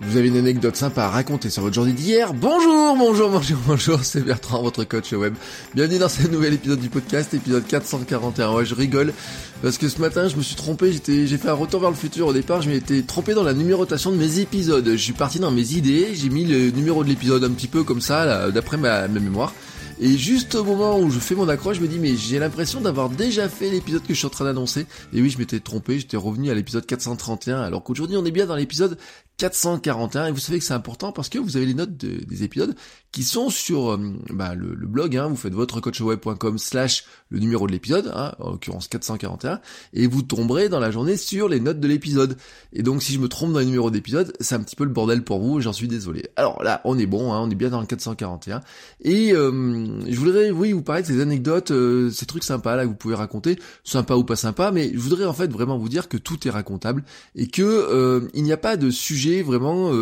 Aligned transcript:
Vous 0.00 0.16
avez 0.16 0.28
une 0.28 0.36
anecdote 0.36 0.76
sympa 0.76 1.04
à 1.04 1.08
raconter 1.08 1.50
sur 1.50 1.62
votre 1.62 1.74
journée 1.74 1.92
d'hier 1.92 2.32
Bonjour, 2.32 2.96
bonjour, 2.96 3.30
bonjour, 3.30 3.58
bonjour, 3.66 4.04
c'est 4.04 4.20
Bertrand, 4.20 4.62
votre 4.62 4.84
coach 4.84 5.12
web. 5.12 5.34
Bienvenue 5.74 5.98
dans 5.98 6.08
ce 6.08 6.28
nouvel 6.28 6.54
épisode 6.54 6.78
du 6.78 6.88
podcast, 6.88 7.34
épisode 7.34 7.66
441. 7.66 8.52
Ouais, 8.52 8.64
je 8.64 8.76
rigole 8.76 9.12
parce 9.60 9.76
que 9.76 9.88
ce 9.88 10.00
matin, 10.00 10.28
je 10.28 10.36
me 10.36 10.42
suis 10.42 10.54
trompé, 10.54 10.92
j'ai 10.92 11.36
fait 11.36 11.48
un 11.48 11.54
retour 11.54 11.80
vers 11.80 11.90
le 11.90 11.96
futur. 11.96 12.28
Au 12.28 12.32
départ, 12.32 12.62
je 12.62 12.70
m'étais 12.70 13.02
trompé 13.02 13.34
dans 13.34 13.42
la 13.42 13.54
numérotation 13.54 14.12
de 14.12 14.16
mes 14.16 14.38
épisodes. 14.38 14.88
Je 14.88 14.96
suis 14.96 15.14
parti 15.14 15.40
dans 15.40 15.50
mes 15.50 15.72
idées, 15.72 16.14
j'ai 16.14 16.28
mis 16.28 16.44
le 16.44 16.70
numéro 16.70 17.02
de 17.02 17.08
l'épisode 17.08 17.42
un 17.42 17.50
petit 17.50 17.66
peu 17.66 17.82
comme 17.82 18.00
ça, 18.00 18.52
d'après 18.52 18.76
ma 18.76 19.08
mémoire. 19.08 19.52
Et 20.00 20.16
juste 20.16 20.54
au 20.54 20.62
moment 20.62 21.00
où 21.00 21.10
je 21.10 21.18
fais 21.18 21.34
mon 21.34 21.48
accroche, 21.48 21.78
je 21.78 21.82
me 21.82 21.88
dis 21.88 21.98
mais 21.98 22.14
j'ai 22.16 22.38
l'impression 22.38 22.80
d'avoir 22.80 23.08
déjà 23.08 23.48
fait 23.48 23.68
l'épisode 23.68 24.02
que 24.02 24.14
je 24.14 24.18
suis 24.18 24.26
en 24.26 24.30
train 24.30 24.44
d'annoncer. 24.44 24.86
Et 25.12 25.20
oui, 25.20 25.28
je 25.28 25.38
m'étais 25.38 25.58
trompé, 25.58 25.98
j'étais 25.98 26.16
revenu 26.16 26.50
à 26.50 26.54
l'épisode 26.54 26.86
431, 26.86 27.60
alors 27.60 27.82
qu'aujourd'hui 27.82 28.16
on 28.16 28.24
est 28.24 28.30
bien 28.30 28.46
dans 28.46 28.54
l'épisode 28.54 28.96
441 29.38 30.26
et 30.26 30.30
vous 30.30 30.38
savez 30.38 30.60
que 30.60 30.64
c'est 30.64 30.74
important 30.74 31.10
parce 31.10 31.28
que 31.28 31.38
vous 31.38 31.56
avez 31.56 31.66
les 31.66 31.74
notes 31.74 31.96
des 31.96 32.42
épisodes 32.44 32.76
qui 33.12 33.24
sont 33.24 33.48
sur 33.48 33.92
euh, 33.92 33.98
bah, 34.30 34.54
le, 34.54 34.74
blog, 34.86 35.16
hein, 35.16 35.28
vous 35.28 35.36
faites 35.36 35.54
votre 35.54 35.80
coachweb.com 35.80 36.58
slash 36.58 37.04
le 37.30 37.38
numéro 37.38 37.66
de 37.66 37.72
l'épisode, 37.72 38.12
hein, 38.14 38.34
en 38.38 38.50
l'occurrence 38.50 38.88
441, 38.88 39.60
et 39.94 40.06
vous 40.06 40.22
tomberez 40.22 40.68
dans 40.68 40.80
la 40.80 40.90
journée 40.90 41.16
sur 41.16 41.48
les 41.48 41.60
notes 41.60 41.80
de 41.80 41.88
l'épisode. 41.88 42.36
Et 42.72 42.82
donc 42.82 43.02
si 43.02 43.14
je 43.14 43.18
me 43.18 43.28
trompe 43.28 43.52
dans 43.52 43.60
les 43.60 43.66
numéros 43.66 43.90
d'épisode, 43.90 44.34
c'est 44.40 44.54
un 44.54 44.60
petit 44.60 44.76
peu 44.76 44.84
le 44.84 44.90
bordel 44.90 45.24
pour 45.24 45.40
vous, 45.40 45.60
j'en 45.60 45.72
suis 45.72 45.88
désolé. 45.88 46.26
Alors 46.36 46.62
là, 46.62 46.80
on 46.84 46.98
est 46.98 47.06
bon, 47.06 47.32
hein, 47.32 47.40
on 47.40 47.50
est 47.50 47.54
bien 47.54 47.70
dans 47.70 47.80
le 47.80 47.86
441. 47.86 48.60
Et 49.02 49.32
euh, 49.32 50.00
je 50.06 50.18
voudrais, 50.18 50.50
oui, 50.50 50.72
vous 50.72 50.82
parler 50.82 51.02
de 51.02 51.06
ces 51.06 51.20
anecdotes, 51.20 51.70
euh, 51.70 52.10
ces 52.10 52.26
trucs 52.26 52.44
sympas 52.44 52.76
là 52.76 52.84
que 52.84 52.88
vous 52.88 52.94
pouvez 52.94 53.14
raconter, 53.14 53.58
sympa 53.84 54.14
ou 54.14 54.24
pas 54.24 54.36
sympa, 54.36 54.70
mais 54.70 54.90
je 54.92 54.98
voudrais 54.98 55.24
en 55.24 55.34
fait 55.34 55.50
vraiment 55.50 55.78
vous 55.78 55.88
dire 55.88 56.08
que 56.08 56.18
tout 56.18 56.46
est 56.46 56.50
racontable 56.50 57.04
et 57.34 57.46
que 57.46 58.28
il 58.34 58.42
n'y 58.42 58.52
a 58.52 58.56
pas 58.56 58.76
de 58.76 58.90
sujet 58.90 59.42
vraiment 59.42 59.92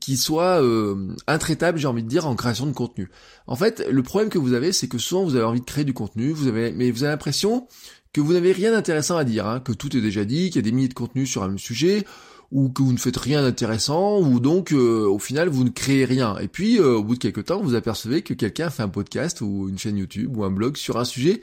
qui 0.00 0.16
soit 0.16 0.62
euh, 0.62 1.14
intraitable, 1.26 1.78
j'ai 1.78 1.86
envie 1.86 2.02
de 2.02 2.08
dire, 2.08 2.26
en 2.26 2.34
création 2.36 2.66
de 2.66 2.72
contenu. 2.72 3.10
En 3.46 3.56
fait, 3.56 3.84
le 3.90 4.02
problème 4.02 4.30
que 4.30 4.38
vous 4.38 4.52
avez, 4.52 4.72
c'est 4.72 4.88
que 4.88 4.98
souvent 4.98 5.24
vous 5.24 5.36
avez 5.36 5.44
envie 5.44 5.60
de 5.60 5.66
créer 5.66 5.84
du 5.84 5.92
contenu, 5.92 6.32
vous 6.32 6.48
avez, 6.48 6.72
mais 6.72 6.90
vous 6.90 7.02
avez 7.02 7.12
l'impression 7.12 7.66
que 8.12 8.20
vous 8.20 8.32
n'avez 8.32 8.52
rien 8.52 8.72
d'intéressant 8.72 9.16
à 9.16 9.24
dire, 9.24 9.46
hein, 9.46 9.60
que 9.60 9.72
tout 9.72 9.96
est 9.96 10.00
déjà 10.00 10.24
dit, 10.24 10.50
qu'il 10.50 10.56
y 10.56 10.58
a 10.60 10.62
des 10.62 10.72
milliers 10.72 10.88
de 10.88 10.94
contenus 10.94 11.30
sur 11.30 11.42
un 11.42 11.48
même 11.48 11.58
sujet, 11.58 12.04
ou 12.52 12.68
que 12.68 12.82
vous 12.82 12.92
ne 12.92 12.98
faites 12.98 13.16
rien 13.16 13.42
d'intéressant, 13.42 14.20
ou 14.20 14.38
donc 14.38 14.72
euh, 14.72 15.08
au 15.08 15.18
final 15.18 15.48
vous 15.48 15.64
ne 15.64 15.70
créez 15.70 16.04
rien. 16.04 16.38
Et 16.38 16.46
puis 16.46 16.78
euh, 16.78 16.94
au 16.94 17.02
bout 17.02 17.16
de 17.16 17.20
quelques 17.20 17.46
temps, 17.46 17.60
vous 17.60 17.74
apercevez 17.74 18.22
que 18.22 18.32
quelqu'un 18.32 18.70
fait 18.70 18.84
un 18.84 18.88
podcast 18.88 19.40
ou 19.40 19.68
une 19.68 19.78
chaîne 19.78 19.98
YouTube 19.98 20.36
ou 20.36 20.44
un 20.44 20.50
blog 20.50 20.76
sur 20.76 20.96
un 20.96 21.04
sujet 21.04 21.42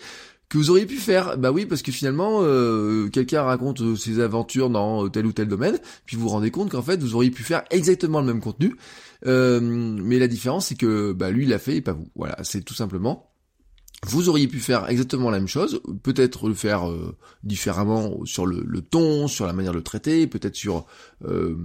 que 0.51 0.57
vous 0.57 0.69
auriez 0.69 0.85
pu 0.85 0.97
faire. 0.97 1.37
Bah 1.37 1.51
oui, 1.51 1.65
parce 1.65 1.81
que 1.81 1.93
finalement, 1.93 2.41
euh, 2.41 3.07
quelqu'un 3.07 3.41
raconte 3.43 3.79
euh, 3.81 3.95
ses 3.95 4.19
aventures 4.19 4.69
dans 4.69 5.07
tel 5.07 5.25
ou 5.25 5.31
tel 5.31 5.47
domaine, 5.47 5.79
puis 6.05 6.17
vous 6.17 6.23
vous 6.23 6.29
rendez 6.29 6.51
compte 6.51 6.71
qu'en 6.71 6.81
fait, 6.81 7.01
vous 7.01 7.15
auriez 7.15 7.31
pu 7.31 7.41
faire 7.41 7.63
exactement 7.71 8.19
le 8.19 8.27
même 8.27 8.41
contenu, 8.41 8.75
euh, 9.25 9.61
mais 9.61 10.19
la 10.19 10.27
différence, 10.27 10.67
c'est 10.67 10.75
que 10.75 11.13
bah, 11.13 11.31
lui, 11.31 11.43
il 11.43 11.49
l'a 11.49 11.57
fait 11.57 11.77
et 11.77 11.81
pas 11.81 11.93
vous. 11.93 12.09
Voilà, 12.15 12.35
c'est 12.43 12.65
tout 12.65 12.73
simplement. 12.73 13.30
Vous 14.07 14.29
auriez 14.29 14.47
pu 14.47 14.59
faire 14.59 14.89
exactement 14.89 15.29
la 15.29 15.37
même 15.37 15.47
chose, 15.47 15.79
peut-être 16.01 16.47
le 16.47 16.55
faire 16.55 16.89
différemment 17.43 18.25
sur 18.25 18.45
le, 18.45 18.63
le, 18.65 18.81
ton, 18.81 19.27
sur 19.27 19.45
la 19.45 19.53
manière 19.53 19.73
de 19.73 19.77
le 19.77 19.83
traiter, 19.83 20.27
peut-être 20.27 20.55
sur 20.55 20.85
euh, 21.27 21.55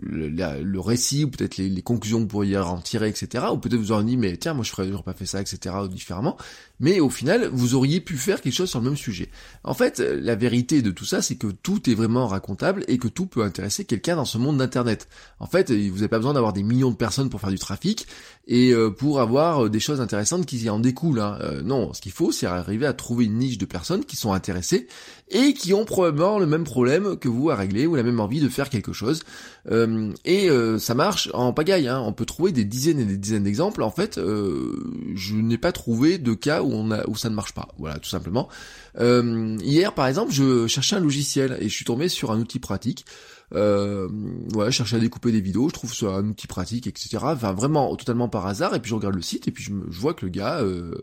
le, 0.00 0.28
le, 0.28 0.80
récit, 0.80 1.24
ou 1.24 1.30
peut-être 1.30 1.56
les, 1.56 1.68
les, 1.68 1.82
conclusions 1.82 2.18
que 2.18 2.22
vous 2.22 2.28
pourriez 2.28 2.58
en 2.58 2.78
tirer, 2.78 3.08
etc. 3.08 3.44
Ou 3.52 3.58
peut-être 3.58 3.78
vous 3.78 3.92
auriez 3.92 4.06
dit, 4.06 4.16
mais 4.16 4.36
tiens, 4.36 4.54
moi 4.54 4.64
je 4.64 4.70
ferais 4.70 4.90
pas 5.04 5.12
fait 5.12 5.26
ça, 5.26 5.40
etc. 5.40 5.76
ou 5.84 5.88
différemment. 5.88 6.36
Mais 6.80 6.98
au 6.98 7.10
final, 7.10 7.48
vous 7.52 7.74
auriez 7.76 8.00
pu 8.00 8.16
faire 8.16 8.40
quelque 8.40 8.54
chose 8.54 8.68
sur 8.68 8.80
le 8.80 8.86
même 8.86 8.96
sujet. 8.96 9.28
En 9.62 9.74
fait, 9.74 10.00
la 10.00 10.34
vérité 10.34 10.82
de 10.82 10.90
tout 10.90 11.04
ça, 11.04 11.22
c'est 11.22 11.36
que 11.36 11.46
tout 11.46 11.88
est 11.88 11.94
vraiment 11.94 12.26
racontable 12.26 12.84
et 12.88 12.98
que 12.98 13.06
tout 13.06 13.26
peut 13.26 13.44
intéresser 13.44 13.84
quelqu'un 13.84 14.16
dans 14.16 14.24
ce 14.24 14.36
monde 14.36 14.58
d'Internet. 14.58 15.08
En 15.38 15.46
fait, 15.46 15.70
vous 15.70 15.94
n'avez 15.94 16.08
pas 16.08 16.18
besoin 16.18 16.34
d'avoir 16.34 16.52
des 16.52 16.64
millions 16.64 16.90
de 16.90 16.96
personnes 16.96 17.30
pour 17.30 17.40
faire 17.40 17.50
du 17.50 17.58
trafic 17.58 18.06
et 18.48 18.72
euh, 18.72 18.90
pour 18.90 19.20
avoir 19.20 19.66
euh, 19.66 19.70
des 19.70 19.80
choses 19.80 20.00
intéressantes 20.00 20.44
qui 20.44 20.68
en 20.68 20.80
découlent. 20.80 21.20
Hein. 21.20 21.38
Non, 21.62 21.92
ce 21.92 22.00
qu'il 22.00 22.12
faut, 22.12 22.32
c'est 22.32 22.46
arriver 22.46 22.86
à 22.86 22.92
trouver 22.92 23.26
une 23.26 23.38
niche 23.38 23.58
de 23.58 23.66
personnes 23.66 24.04
qui 24.04 24.16
sont 24.16 24.32
intéressées 24.32 24.86
et 25.32 25.54
qui 25.54 25.72
ont 25.72 25.84
probablement 25.84 26.38
le 26.38 26.46
même 26.46 26.64
problème 26.64 27.16
que 27.16 27.28
vous 27.28 27.50
à 27.50 27.56
régler 27.56 27.86
ou 27.86 27.94
la 27.94 28.02
même 28.02 28.20
envie 28.20 28.40
de 28.40 28.48
faire 28.48 28.68
quelque 28.68 28.92
chose. 28.92 29.22
Euh, 29.70 30.12
et 30.24 30.50
euh, 30.50 30.78
ça 30.78 30.94
marche 30.94 31.30
en 31.32 31.52
pagaille, 31.52 31.88
hein. 31.88 32.00
on 32.00 32.12
peut 32.12 32.26
trouver 32.26 32.52
des 32.52 32.64
dizaines 32.64 33.00
et 33.00 33.04
des 33.04 33.16
dizaines 33.16 33.44
d'exemples. 33.44 33.82
En 33.82 33.90
fait, 33.90 34.18
euh, 34.18 34.72
je 35.14 35.34
n'ai 35.34 35.58
pas 35.58 35.72
trouvé 35.72 36.18
de 36.18 36.34
cas 36.34 36.62
où, 36.62 36.70
on 36.72 36.90
a, 36.90 37.06
où 37.08 37.16
ça 37.16 37.30
ne 37.30 37.34
marche 37.34 37.54
pas. 37.54 37.68
Voilà, 37.78 37.98
tout 37.98 38.10
simplement. 38.10 38.48
hier, 38.98 39.94
par 39.94 40.06
exemple, 40.06 40.32
je 40.32 40.66
cherchais 40.66 40.96
un 40.96 41.00
logiciel 41.00 41.56
et 41.60 41.68
je 41.68 41.74
suis 41.74 41.86
tombé 41.86 42.08
sur 42.08 42.30
un 42.30 42.38
outil 42.38 42.58
pratique. 42.58 43.06
Euh, 43.54 44.08
voilà, 44.48 44.70
je 44.70 44.82
à 44.94 44.98
découper 44.98 45.30
des 45.30 45.40
vidéos, 45.40 45.68
je 45.68 45.74
trouve 45.74 45.94
ça 45.94 46.06
un 46.06 46.28
outil 46.28 46.46
pratique, 46.46 46.86
etc. 46.86 47.18
Enfin, 47.22 47.52
vraiment, 47.52 47.94
totalement 47.96 48.28
par 48.28 48.46
hasard. 48.46 48.74
Et 48.74 48.80
puis 48.80 48.90
je 48.90 48.94
regarde 48.94 49.14
le 49.14 49.22
site 49.22 49.48
et 49.48 49.50
puis 49.50 49.62
je, 49.64 49.72
je 49.90 50.00
vois 50.00 50.14
que 50.14 50.24
le 50.24 50.30
gars 50.30 50.60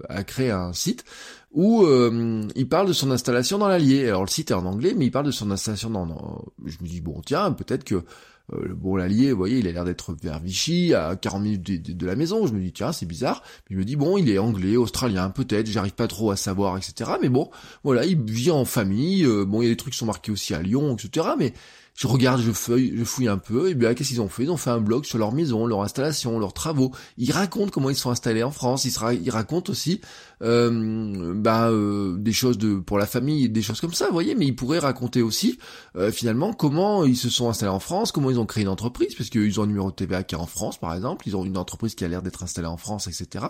a 0.09 0.23
créé 0.23 0.51
un 0.51 0.73
site 0.73 1.05
où 1.51 1.83
euh, 1.83 2.47
il 2.55 2.69
parle 2.69 2.87
de 2.87 2.93
son 2.93 3.11
installation 3.11 3.57
dans 3.57 3.67
l'Allier. 3.67 4.07
Alors 4.07 4.23
le 4.23 4.29
site 4.29 4.51
est 4.51 4.55
en 4.55 4.65
anglais, 4.65 4.93
mais 4.95 5.05
il 5.05 5.11
parle 5.11 5.25
de 5.25 5.31
son 5.31 5.49
installation 5.51 5.89
dans... 5.89 6.45
Je 6.65 6.77
me 6.81 6.87
dis, 6.87 7.01
bon 7.01 7.21
tiens, 7.25 7.51
peut-être 7.51 7.83
que... 7.83 8.03
Euh, 8.51 8.73
bon, 8.75 8.95
l'Allier, 8.95 9.31
vous 9.31 9.37
voyez, 9.37 9.59
il 9.59 9.67
a 9.67 9.71
l'air 9.71 9.85
d'être 9.85 10.15
vers 10.23 10.39
Vichy, 10.39 10.95
à 10.95 11.15
40 11.15 11.43
minutes 11.43 11.95
de, 11.95 12.05
la 12.07 12.15
maison. 12.15 12.47
Je 12.47 12.53
me 12.53 12.59
dis, 12.59 12.71
tiens, 12.71 12.91
c'est 12.91 13.05
bizarre. 13.05 13.43
Je 13.69 13.77
me 13.77 13.85
dis, 13.85 13.95
bon, 13.95 14.17
il 14.17 14.27
est 14.27 14.39
anglais, 14.39 14.75
australien, 14.75 15.29
peut-être, 15.29 15.67
j'arrive 15.67 15.93
pas 15.93 16.07
trop 16.07 16.31
à 16.31 16.35
savoir, 16.35 16.75
etc. 16.75 17.11
Mais 17.21 17.29
bon, 17.29 17.51
voilà, 17.83 18.05
il 18.05 18.19
vit 18.23 18.49
en 18.49 18.65
famille. 18.65 19.23
Euh, 19.23 19.45
bon, 19.45 19.61
il 19.61 19.65
y 19.65 19.67
a 19.67 19.71
des 19.71 19.77
trucs 19.77 19.93
qui 19.93 19.99
sont 19.99 20.07
marqués 20.07 20.31
aussi 20.31 20.55
à 20.55 20.63
Lyon, 20.63 20.95
etc. 20.95 21.27
Mais 21.37 21.53
je 21.99 22.07
regarde, 22.07 22.39
je 22.39 22.53
feuille, 22.53 22.93
je 22.95 23.03
fouille 23.03 23.27
un 23.27 23.37
peu, 23.37 23.69
et 23.69 23.73
bien 23.73 23.93
qu'est-ce 23.93 24.07
qu'ils 24.07 24.21
ont 24.21 24.29
fait? 24.29 24.43
Ils 24.43 24.51
ont 24.51 24.55
fait 24.55 24.69
un 24.69 24.79
blog 24.79 25.03
sur 25.03 25.17
leur 25.17 25.33
maison, 25.33 25.65
leur 25.65 25.81
installation, 25.81 26.39
leurs 26.39 26.53
travaux. 26.53 26.93
Ils 27.17 27.33
racontent 27.33 27.71
comment 27.71 27.89
ils 27.89 27.95
sont 27.97 28.09
installés 28.09 28.41
en 28.41 28.51
France. 28.51 28.85
Ils, 28.85 28.95
ils 29.21 29.29
racontent 29.29 29.69
aussi 29.69 29.99
euh, 30.41 31.33
bah, 31.35 31.67
euh, 31.67 32.15
des 32.17 32.31
choses 32.31 32.57
de 32.57 32.75
pour 32.75 32.97
la 32.97 33.05
famille, 33.05 33.49
des 33.49 33.61
choses 33.61 33.81
comme 33.81 33.93
ça, 33.93 34.07
vous 34.07 34.13
voyez. 34.13 34.33
Mais 34.33 34.45
ils 34.45 34.55
pourraient 34.55 34.79
raconter 34.79 35.21
aussi 35.21 35.59
euh, 35.97 36.09
finalement 36.09 36.53
comment 36.53 37.03
ils 37.03 37.17
se 37.17 37.29
sont 37.29 37.49
installés 37.49 37.69
en 37.69 37.81
France, 37.81 38.13
comment 38.13 38.31
ils 38.31 38.39
ont 38.39 38.45
créé 38.45 38.63
une 38.63 38.69
entreprise, 38.69 39.13
parce 39.15 39.29
qu'ils 39.29 39.59
ont 39.59 39.63
un 39.63 39.67
numéro 39.67 39.89
de 39.91 39.95
TVA 39.95 40.23
qui 40.23 40.35
est 40.35 40.39
en 40.39 40.45
France, 40.45 40.79
par 40.79 40.95
exemple. 40.95 41.27
Ils 41.27 41.35
ont 41.35 41.43
une 41.43 41.57
entreprise 41.57 41.95
qui 41.95 42.05
a 42.05 42.07
l'air 42.07 42.21
d'être 42.21 42.43
installée 42.43 42.67
en 42.67 42.77
France, 42.77 43.07
etc. 43.07 43.47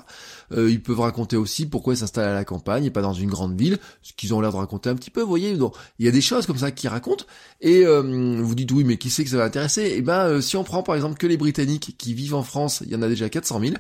Euh, 0.54 0.72
ils 0.72 0.82
peuvent 0.82 1.02
raconter 1.02 1.38
aussi 1.38 1.68
pourquoi 1.68 1.94
ils 1.94 1.98
s'installent 1.98 2.30
à 2.30 2.34
la 2.34 2.46
campagne 2.46 2.86
et 2.86 2.90
pas 2.90 3.04
dans 3.04 3.14
une 3.14 3.30
grande 3.30 3.56
ville, 3.56 3.78
ce 4.02 4.14
qu'ils 4.14 4.34
ont 4.34 4.42
l'air 4.42 4.52
de 4.52 4.58
raconter 4.58 4.90
un 4.90 4.96
petit 4.96 5.12
peu, 5.12 5.22
vous 5.22 5.30
voyez. 5.30 5.56
Donc 5.56 5.76
il 6.00 6.06
y 6.08 6.10
a 6.10 6.12
des 6.12 6.22
choses 6.22 6.48
comme 6.48 6.58
ça 6.58 6.72
qu'ils 6.72 6.90
racontent 6.90 7.26
et 7.62 7.86
euh, 7.86 8.39
vous 8.42 8.56
dites 8.56 8.72
oui, 8.72 8.84
mais 8.84 8.98
qui 8.98 9.10
sait 9.10 9.24
que 9.24 9.30
ça 9.30 9.38
va 9.38 9.46
intéresser? 9.46 9.94
Eh 9.96 10.02
ben, 10.02 10.26
euh, 10.26 10.42
si 10.42 10.58
on 10.58 10.64
prend 10.64 10.84
par 10.84 10.96
exemple 10.96 11.18
que 11.18 11.28
les 11.28 11.38
Britanniques 11.38 11.96
qui 11.98 12.14
vivent 12.14 12.36
en 12.36 12.44
France, 12.44 12.84
il 12.86 12.92
y 12.92 12.96
en 12.96 13.02
a 13.02 13.08
déjà 13.08 13.30
400 13.30 13.60
000. 13.60 13.74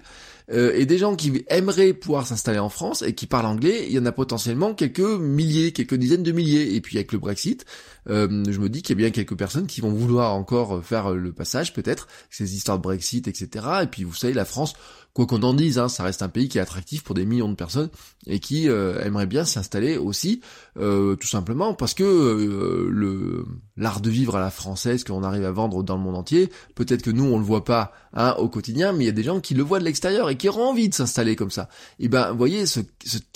Euh, 0.51 0.73
et 0.75 0.85
des 0.85 0.97
gens 0.97 1.15
qui 1.15 1.45
aimeraient 1.47 1.93
pouvoir 1.93 2.25
s'installer 2.25 2.59
en 2.59 2.69
France 2.69 3.01
et 3.01 3.13
qui 3.13 3.27
parlent 3.27 3.45
anglais, 3.45 3.85
il 3.87 3.93
y 3.93 3.99
en 3.99 4.05
a 4.05 4.11
potentiellement 4.11 4.73
quelques 4.73 4.99
milliers, 4.99 5.71
quelques 5.71 5.95
dizaines 5.95 6.23
de 6.23 6.31
milliers. 6.31 6.75
Et 6.75 6.81
puis 6.81 6.97
avec 6.97 7.11
le 7.11 7.19
Brexit, 7.19 7.65
euh, 8.09 8.43
je 8.49 8.59
me 8.59 8.69
dis 8.69 8.81
qu'il 8.81 8.95
y 8.95 8.97
a 8.97 9.01
bien 9.03 9.11
quelques 9.11 9.37
personnes 9.37 9.67
qui 9.67 9.81
vont 9.81 9.91
vouloir 9.91 10.33
encore 10.33 10.83
faire 10.83 11.11
le 11.11 11.31
passage, 11.31 11.73
peut-être, 11.73 12.07
ces 12.29 12.55
histoires 12.55 12.77
de 12.77 12.83
Brexit, 12.83 13.27
etc. 13.27 13.65
Et 13.83 13.87
puis 13.87 14.03
vous 14.03 14.15
savez, 14.15 14.33
la 14.33 14.45
France, 14.45 14.73
quoi 15.13 15.25
qu'on 15.25 15.43
en 15.43 15.53
dise, 15.53 15.79
hein, 15.79 15.89
ça 15.89 16.03
reste 16.03 16.21
un 16.21 16.29
pays 16.29 16.47
qui 16.49 16.57
est 16.57 16.61
attractif 16.61 17.03
pour 17.03 17.15
des 17.15 17.25
millions 17.25 17.49
de 17.49 17.55
personnes 17.55 17.89
et 18.27 18.39
qui 18.39 18.69
euh, 18.69 18.99
aimerait 19.03 19.25
bien 19.25 19.45
s'installer 19.45 19.97
aussi, 19.97 20.41
euh, 20.77 21.15
tout 21.15 21.27
simplement 21.27 21.73
parce 21.73 21.93
que 21.93 22.03
euh, 22.03 22.87
le 22.89 23.45
l'art 23.75 24.01
de 24.01 24.09
vivre 24.09 24.35
à 24.35 24.39
la 24.39 24.51
française 24.51 25.03
qu'on 25.03 25.23
arrive 25.23 25.45
à 25.45 25.51
vendre 25.51 25.83
dans 25.83 25.95
le 25.95 26.01
monde 26.01 26.15
entier, 26.15 26.49
peut-être 26.75 27.01
que 27.01 27.11
nous 27.11 27.23
on 27.23 27.37
le 27.37 27.43
voit 27.43 27.63
pas 27.63 27.93
hein, 28.13 28.35
au 28.37 28.49
quotidien, 28.49 28.93
mais 28.93 29.05
il 29.05 29.07
y 29.07 29.09
a 29.09 29.13
des 29.13 29.23
gens 29.23 29.39
qui 29.39 29.53
le 29.53 29.63
voient 29.63 29.79
de 29.79 29.85
l'extérieur 29.85 30.29
qui 30.39 30.49
auront 30.49 30.69
envie 30.69 30.89
de 30.89 30.93
s'installer 30.93 31.35
comme 31.35 31.51
ça. 31.51 31.69
Et 31.99 32.07
ben, 32.07 32.31
vous 32.31 32.37
voyez 32.37 32.65
ce, 32.65 32.79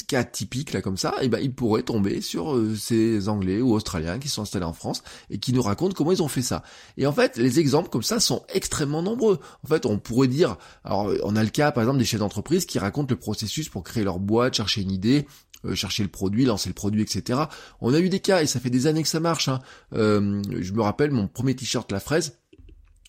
cas 0.07 0.23
typique 0.23 0.73
là 0.73 0.81
comme 0.81 0.97
ça, 0.97 1.13
et 1.21 1.29
ben 1.29 1.39
ils 1.39 1.53
pourraient 1.53 1.83
tomber 1.83 2.21
sur 2.21 2.59
ces 2.77 3.29
Anglais 3.29 3.61
ou 3.61 3.73
Australiens 3.73 4.19
qui 4.19 4.27
sont 4.27 4.41
installés 4.41 4.65
en 4.65 4.73
France 4.73 5.03
et 5.29 5.37
qui 5.37 5.53
nous 5.53 5.61
racontent 5.61 5.93
comment 5.95 6.11
ils 6.11 6.23
ont 6.23 6.27
fait 6.27 6.41
ça. 6.41 6.63
Et 6.97 7.05
en 7.05 7.13
fait, 7.13 7.37
les 7.37 7.59
exemples 7.59 7.89
comme 7.89 8.03
ça 8.03 8.19
sont 8.19 8.43
extrêmement 8.49 9.01
nombreux. 9.01 9.39
En 9.63 9.67
fait, 9.67 9.85
on 9.85 9.99
pourrait 9.99 10.27
dire, 10.27 10.57
alors 10.83 11.11
on 11.23 11.35
a 11.35 11.43
le 11.43 11.49
cas 11.49 11.71
par 11.71 11.83
exemple 11.83 11.99
des 11.99 12.05
chefs 12.05 12.19
d'entreprise 12.19 12.65
qui 12.65 12.79
racontent 12.79 13.07
le 13.09 13.19
processus 13.19 13.69
pour 13.69 13.83
créer 13.83 14.03
leur 14.03 14.19
boîte, 14.19 14.55
chercher 14.55 14.81
une 14.81 14.91
idée, 14.91 15.27
chercher 15.73 16.03
le 16.03 16.09
produit, 16.09 16.45
lancer 16.45 16.69
le 16.69 16.73
produit, 16.73 17.01
etc. 17.01 17.39
On 17.81 17.93
a 17.93 17.99
eu 17.99 18.09
des 18.09 18.19
cas 18.19 18.41
et 18.41 18.47
ça 18.47 18.59
fait 18.59 18.69
des 18.69 18.87
années 18.87 19.03
que 19.03 19.09
ça 19.09 19.19
marche. 19.19 19.47
Hein. 19.47 19.59
je 19.91 20.71
me 20.73 20.81
rappelle 20.81 21.11
mon 21.11 21.27
premier 21.27 21.55
t-shirt 21.55 21.91
la 21.91 21.99
fraise. 21.99 22.37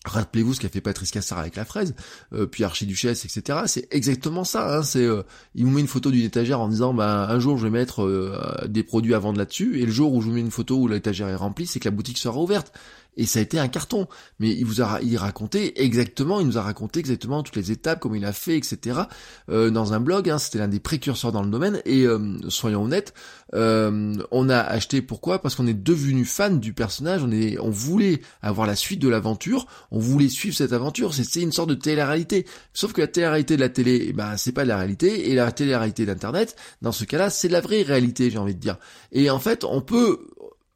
Rappelez-vous 0.05 0.53
ce 0.53 0.59
qu'a 0.59 0.69
fait 0.69 0.81
Patrice 0.81 1.11
Cassard 1.11 1.39
avec 1.39 1.55
la 1.55 1.65
fraise, 1.65 1.95
euh, 2.33 2.45
puis 2.45 2.63
Archiduchesse, 2.63 3.25
etc. 3.25 3.59
C'est 3.65 3.87
exactement 3.91 4.43
ça. 4.43 4.77
Hein, 4.77 4.83
c'est, 4.83 5.03
euh, 5.03 5.23
il 5.55 5.65
vous 5.65 5.71
met 5.71 5.81
une 5.81 5.87
photo 5.87 6.11
d'une 6.11 6.25
étagère 6.25 6.61
en 6.61 6.67
disant, 6.67 6.93
bah, 6.93 7.27
un 7.29 7.39
jour 7.39 7.57
je 7.57 7.63
vais 7.63 7.71
mettre 7.71 8.03
euh, 8.03 8.65
des 8.67 8.83
produits 8.83 9.15
à 9.15 9.19
vendre 9.19 9.39
là-dessus, 9.39 9.79
et 9.79 9.85
le 9.85 9.91
jour 9.91 10.13
où 10.13 10.21
je 10.21 10.27
vous 10.27 10.33
mets 10.33 10.41
une 10.41 10.51
photo 10.51 10.77
où 10.77 10.87
l'étagère 10.87 11.27
est 11.27 11.35
remplie, 11.35 11.65
c'est 11.65 11.79
que 11.79 11.85
la 11.85 11.95
boutique 11.95 12.17
sera 12.17 12.39
ouverte 12.39 12.71
et 13.17 13.25
ça 13.25 13.39
a 13.39 13.41
été 13.41 13.59
un 13.59 13.67
carton. 13.67 14.07
Mais 14.39 14.49
il 14.49 14.65
vous 14.65 14.81
a 14.81 14.99
il 15.01 15.17
raconté 15.17 15.81
exactement, 15.83 16.39
il 16.39 16.47
nous 16.47 16.57
a 16.57 16.61
raconté 16.61 16.99
exactement 16.99 17.43
toutes 17.43 17.55
les 17.55 17.71
étapes, 17.71 17.99
comment 17.99 18.15
il 18.15 18.25
a 18.25 18.33
fait, 18.33 18.57
etc. 18.57 19.01
Euh, 19.49 19.69
dans 19.69 19.93
un 19.93 19.99
blog, 19.99 20.29
hein, 20.29 20.37
c'était 20.37 20.59
l'un 20.59 20.67
des 20.67 20.79
précurseurs 20.79 21.31
dans 21.31 21.43
le 21.43 21.49
domaine. 21.49 21.81
Et 21.85 22.03
euh, 22.03 22.37
soyons 22.49 22.83
honnêtes, 22.83 23.13
euh, 23.53 24.15
on 24.31 24.49
a 24.49 24.59
acheté 24.59 25.01
pourquoi? 25.01 25.41
Parce 25.41 25.55
qu'on 25.55 25.67
est 25.67 25.73
devenu 25.73 26.25
fan 26.25 26.59
du 26.59 26.73
personnage. 26.73 27.23
On 27.23 27.31
est, 27.31 27.59
on 27.59 27.69
voulait 27.69 28.21
avoir 28.41 28.67
la 28.67 28.75
suite 28.75 28.99
de 28.99 29.09
l'aventure. 29.09 29.67
On 29.91 29.99
voulait 29.99 30.29
suivre 30.29 30.55
cette 30.55 30.73
aventure. 30.73 31.13
C'est 31.13 31.41
une 31.41 31.51
sorte 31.51 31.69
de 31.69 31.75
télé-réalité. 31.75 32.45
Sauf 32.73 32.93
que 32.93 33.01
la 33.01 33.07
télé-réalité 33.07 33.55
de 33.55 33.61
la 33.61 33.69
télé, 33.69 34.07
eh 34.09 34.13
ben 34.13 34.37
c'est 34.37 34.51
pas 34.51 34.65
la 34.65 34.77
réalité. 34.77 35.29
Et 35.29 35.35
la 35.35 35.51
télé-réalité 35.51 36.05
d'Internet, 36.05 36.55
dans 36.81 36.91
ce 36.91 37.05
cas-là, 37.05 37.29
c'est 37.29 37.49
la 37.49 37.61
vraie 37.61 37.83
réalité, 37.83 38.29
j'ai 38.29 38.37
envie 38.37 38.55
de 38.55 38.59
dire. 38.59 38.77
Et 39.11 39.29
en 39.29 39.39
fait, 39.39 39.63
on 39.63 39.81
peut 39.81 40.27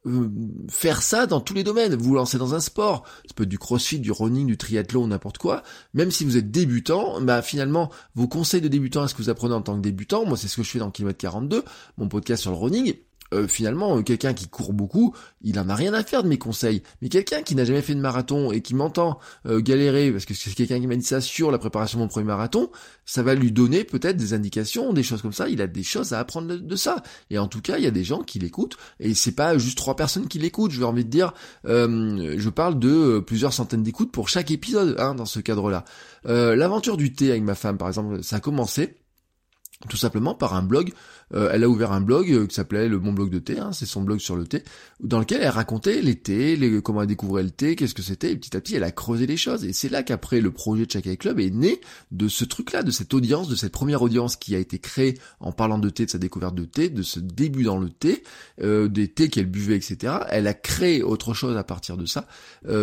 euh, 0.06 0.30
faire 0.68 1.02
ça 1.02 1.26
dans 1.26 1.40
tous 1.40 1.54
les 1.54 1.64
domaines. 1.64 1.94
Vous 1.94 2.04
vous 2.04 2.14
lancez 2.14 2.38
dans 2.38 2.54
un 2.54 2.60
sport, 2.60 3.04
ça 3.26 3.34
peut 3.34 3.42
être 3.42 3.48
du 3.48 3.58
crossfit, 3.58 3.98
du 3.98 4.12
running, 4.12 4.46
du 4.46 4.56
triathlon, 4.56 5.06
n'importe 5.06 5.38
quoi. 5.38 5.62
Même 5.94 6.10
si 6.10 6.24
vous 6.24 6.36
êtes 6.36 6.50
débutant, 6.50 7.20
bah 7.20 7.42
finalement, 7.42 7.90
vos 8.14 8.28
conseils 8.28 8.60
de 8.60 8.68
débutant, 8.68 9.04
est-ce 9.04 9.14
que 9.14 9.22
vous 9.22 9.30
apprenez 9.30 9.54
en 9.54 9.62
tant 9.62 9.76
que 9.76 9.82
débutant? 9.82 10.24
Moi, 10.24 10.36
c'est 10.36 10.48
ce 10.48 10.56
que 10.56 10.62
je 10.62 10.70
fais 10.70 10.78
dans 10.78 10.90
Kilomètre 10.90 11.18
42, 11.18 11.64
mon 11.98 12.08
podcast 12.08 12.42
sur 12.42 12.50
le 12.50 12.56
running. 12.56 12.94
Euh, 13.32 13.46
finalement, 13.46 13.98
euh, 13.98 14.02
quelqu'un 14.02 14.34
qui 14.34 14.48
court 14.48 14.72
beaucoup, 14.72 15.14
il 15.42 15.58
en 15.58 15.68
a 15.68 15.74
rien 15.74 15.94
à 15.94 16.02
faire 16.02 16.22
de 16.22 16.28
mes 16.28 16.38
conseils. 16.38 16.82
Mais 17.00 17.08
quelqu'un 17.08 17.42
qui 17.42 17.54
n'a 17.54 17.64
jamais 17.64 17.82
fait 17.82 17.94
de 17.94 18.00
marathon 18.00 18.50
et 18.50 18.60
qui 18.60 18.74
m'entend 18.74 19.18
euh, 19.46 19.60
galérer, 19.60 20.10
parce 20.10 20.24
que 20.24 20.34
c'est 20.34 20.52
quelqu'un 20.54 20.80
qui 20.80 20.86
m'a 20.86 20.96
dit 20.96 21.04
ça 21.04 21.20
sur 21.20 21.50
la 21.50 21.58
préparation 21.58 21.98
de 21.98 22.04
mon 22.04 22.08
premier 22.08 22.26
marathon, 22.26 22.70
ça 23.04 23.22
va 23.22 23.34
lui 23.34 23.52
donner 23.52 23.84
peut-être 23.84 24.16
des 24.16 24.34
indications, 24.34 24.92
des 24.92 25.02
choses 25.02 25.22
comme 25.22 25.32
ça. 25.32 25.48
Il 25.48 25.62
a 25.62 25.66
des 25.66 25.82
choses 25.82 26.12
à 26.12 26.18
apprendre 26.18 26.56
de, 26.56 26.76
ça. 26.76 27.02
Et 27.30 27.38
en 27.38 27.46
tout 27.46 27.60
cas, 27.60 27.78
il 27.78 27.84
y 27.84 27.86
a 27.86 27.92
des 27.92 28.04
gens 28.04 28.22
qui 28.22 28.38
l'écoutent. 28.38 28.76
Et 28.98 29.14
c'est 29.14 29.32
pas 29.32 29.56
juste 29.58 29.78
trois 29.78 29.96
personnes 29.96 30.26
qui 30.26 30.38
l'écoutent. 30.38 30.72
Je 30.72 30.80
vais 30.80 30.86
envie 30.86 31.04
de 31.04 31.10
dire, 31.10 31.32
je 31.64 32.48
parle 32.48 32.78
de 32.78 33.20
plusieurs 33.20 33.52
centaines 33.52 33.82
d'écoutes 33.82 34.12
pour 34.12 34.28
chaque 34.28 34.50
épisode 34.50 34.96
hein, 34.98 35.14
dans 35.14 35.26
ce 35.26 35.40
cadre-là. 35.40 35.84
L'aventure 36.24 36.96
du 36.96 37.12
thé 37.12 37.30
avec 37.30 37.42
ma 37.42 37.54
femme, 37.54 37.78
par 37.78 37.88
exemple, 37.88 38.22
ça 38.22 38.36
a 38.36 38.40
commencé 38.40 38.96
tout 39.88 39.96
simplement 39.96 40.34
par 40.34 40.54
un 40.54 40.62
blog 40.62 40.92
euh, 41.34 41.50
elle 41.52 41.64
a 41.64 41.68
ouvert 41.68 41.92
un 41.92 42.00
blog 42.00 42.30
euh, 42.30 42.46
qui 42.46 42.54
s'appelait 42.54 42.88
le 42.88 42.98
Bon 42.98 43.12
Blog 43.12 43.30
de 43.30 43.38
thé, 43.38 43.58
hein, 43.58 43.72
c'est 43.72 43.86
son 43.86 44.02
blog 44.02 44.18
sur 44.18 44.36
le 44.36 44.46
thé, 44.46 44.62
dans 45.00 45.20
lequel 45.20 45.42
elle 45.42 45.48
racontait 45.48 46.02
les 46.02 46.16
thés, 46.16 46.56
les, 46.56 46.82
comment 46.82 47.02
elle 47.02 47.08
découvrait 47.08 47.42
le 47.42 47.50
thé, 47.50 47.76
qu'est-ce 47.76 47.94
que 47.94 48.02
c'était, 48.02 48.32
et 48.32 48.36
petit 48.36 48.56
à 48.56 48.60
petit 48.60 48.74
elle 48.74 48.84
a 48.84 48.90
creusé 48.90 49.26
les 49.26 49.36
choses. 49.36 49.64
Et 49.64 49.72
c'est 49.72 49.88
là 49.88 50.02
qu'après 50.02 50.40
le 50.40 50.50
projet 50.50 50.86
de 50.86 50.90
Chakai 50.90 51.16
Club 51.16 51.38
est 51.40 51.50
né 51.50 51.80
de 52.10 52.28
ce 52.28 52.44
truc-là, 52.44 52.82
de 52.82 52.90
cette 52.90 53.14
audience, 53.14 53.48
de 53.48 53.54
cette 53.54 53.72
première 53.72 54.02
audience 54.02 54.36
qui 54.36 54.54
a 54.54 54.58
été 54.58 54.78
créée 54.78 55.18
en 55.38 55.52
parlant 55.52 55.78
de 55.78 55.88
thé, 55.88 56.06
de 56.06 56.10
sa 56.10 56.18
découverte 56.18 56.54
de 56.54 56.64
thé, 56.64 56.88
de 56.88 57.02
ce 57.02 57.20
début 57.20 57.62
dans 57.62 57.78
le 57.78 57.90
thé, 57.90 58.22
euh, 58.62 58.88
des 58.88 59.08
thés 59.08 59.28
qu'elle 59.28 59.46
buvait, 59.46 59.76
etc. 59.76 60.14
Elle 60.30 60.46
a 60.46 60.54
créé 60.54 61.02
autre 61.02 61.34
chose 61.34 61.56
à 61.56 61.64
partir 61.64 61.96
de 61.96 62.06
ça, 62.06 62.26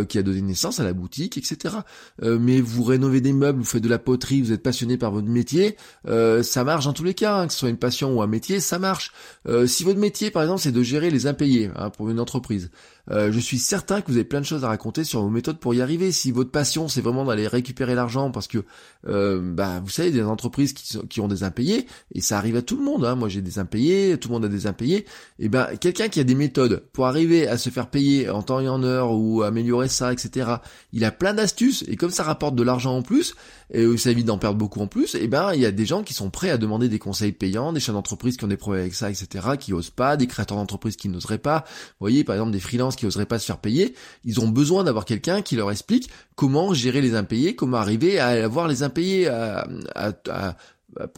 qui 0.10 0.18
a 0.18 0.24
donné 0.24 0.42
naissance 0.42 0.80
à 0.80 0.84
la 0.84 0.94
boutique, 0.94 1.38
etc. 1.38 1.76
mais 2.22 2.62
vous 2.62 2.84
rénovez 2.84 3.22
des 3.22 3.34
meubles, 3.34 3.60
vous 3.60 3.66
faites 3.66 3.84
de 3.84 3.90
la 3.90 4.00
poterie, 4.00 4.42
vous 4.42 4.52
êtes 4.52 4.64
passionné 4.64 4.98
par 4.98 5.12
votre 5.12 5.28
métier, 5.28 5.76
ça 6.06 6.64
marche 6.64 6.86
dans 6.86 6.94
tous 6.94 7.04
les 7.04 7.14
cas, 7.14 7.40
hein, 7.40 7.48
que 7.48 7.54
ce 7.54 7.60
soit 7.60 7.70
une 7.70 7.78
passion 7.78 8.16
ou 8.16 8.22
un 8.22 8.28
métier 8.28 8.37
ça 8.60 8.80
marche. 8.80 9.12
Euh, 9.48 9.68
si 9.68 9.84
votre 9.84 10.00
métier, 10.00 10.32
par 10.32 10.44
exemple, 10.44 10.62
c'est 10.62 10.72
de 10.72 10.84
gérer 10.84 11.10
les 11.10 11.28
impayés 11.28 11.70
hein, 11.76 11.90
pour 11.90 12.10
une 12.10 12.20
entreprise, 12.20 12.70
euh, 13.12 13.32
je 13.32 13.40
suis 13.40 13.58
certain 13.58 14.02
que 14.02 14.08
vous 14.08 14.18
avez 14.18 14.26
plein 14.26 14.42
de 14.42 14.46
choses 14.46 14.64
à 14.64 14.68
raconter 14.68 15.04
sur 15.04 15.22
vos 15.22 15.30
méthodes 15.30 15.60
pour 15.60 15.74
y 15.74 15.82
arriver. 15.82 16.12
Si 16.12 16.32
votre 16.32 16.52
passion, 16.52 16.88
c'est 16.88 17.02
vraiment 17.02 17.26
d'aller 17.26 17.48
récupérer 17.48 17.96
l'argent, 17.96 18.32
parce 18.32 18.48
que, 18.48 18.60
euh, 19.08 19.40
bah, 19.42 19.82
vous 19.84 19.90
savez, 19.90 20.12
des 20.12 20.24
entreprises 20.24 20.74
qui, 20.74 21.22
ont 21.22 21.28
des 21.28 21.44
impayés, 21.44 21.88
et 22.14 22.22
ça 22.22 22.38
arrive 22.38 22.56
à 22.56 22.62
tout 22.62 22.78
le 22.78 22.84
monde. 22.84 23.06
Hein. 23.06 23.16
Moi, 23.16 23.30
j'ai 23.30 23.42
des 23.42 23.60
impayés, 23.60 24.18
tout 24.18 24.30
le 24.30 24.34
monde 24.34 24.46
a 24.46 24.50
des 24.50 24.68
impayés. 24.68 25.06
Et 25.40 25.50
ben, 25.50 25.68
quelqu'un 25.80 26.10
qui 26.10 26.20
a 26.20 26.24
des 26.24 26.36
méthodes 26.36 26.84
pour 26.94 27.08
arriver 27.08 27.48
à 27.48 27.58
se 27.58 27.70
faire 27.70 27.90
payer 27.90 28.30
en 28.30 28.42
temps 28.42 28.60
et 28.60 28.68
en 28.68 28.84
heure 28.84 29.12
ou 29.12 29.42
améliorer 29.42 29.88
ça, 29.88 30.12
etc. 30.12 30.56
Il 30.92 31.06
a 31.06 31.12
plein 31.12 31.34
d'astuces, 31.34 31.86
et 31.88 31.96
comme 31.96 32.12
ça 32.12 32.24
rapporte 32.24 32.56
de 32.56 32.64
l'argent 32.64 32.96
en 32.98 33.02
plus, 33.02 33.36
et 33.74 33.98
ça 33.98 34.12
évite 34.12 34.26
d'en 34.26 34.38
perdre 34.38 34.58
beaucoup 34.58 34.82
en 34.82 34.88
plus, 34.88 35.16
et 35.16 35.28
ben, 35.28 35.54
il 35.54 35.62
y 35.62 35.66
a 35.66 35.72
des 35.72 35.86
gens 35.86 36.04
qui 36.04 36.14
sont 36.14 36.30
prêts 36.30 36.50
à 36.50 36.58
demander 36.58 36.90
des 36.90 37.00
conseils 37.00 37.32
payants, 37.32 37.74
des 37.74 37.80
chefs 37.80 37.96
d'entreprise 37.96 38.38
qui 38.38 38.44
ont 38.44 38.50
des 38.50 38.58
problèmes 38.58 38.82
avec 38.82 38.94
ça, 38.94 39.10
etc., 39.10 39.28
qui 39.60 39.74
osent 39.74 39.90
pas, 39.90 40.18
des 40.18 40.28
créateurs 40.28 40.58
d'entreprise 40.58 40.98
qui 40.98 41.10
n'oseraient 41.10 41.38
pas. 41.38 41.64
Vous 41.68 42.02
voyez, 42.02 42.24
par 42.24 42.36
exemple, 42.36 42.52
des 42.52 42.60
freelances 42.60 42.97
qui 42.98 43.06
oseraient 43.06 43.26
pas 43.26 43.40
se 43.40 43.46
faire 43.46 43.60
payer, 43.60 43.96
ils 44.26 44.42
ont 44.42 44.50
besoin 44.50 44.84
d'avoir 44.84 45.06
quelqu'un 45.06 45.42
qui 45.42 45.56
leur 45.56 45.72
explique 45.72 46.10
comment 46.36 46.74
gérer 46.74 47.02
les 47.02 47.16
impayés, 47.16 47.56
comment 47.56 47.78
arriver 47.78 48.20
à 48.20 48.28
avoir 48.44 48.68
les 48.68 48.84
impayés, 48.84 49.28
à, 49.28 49.68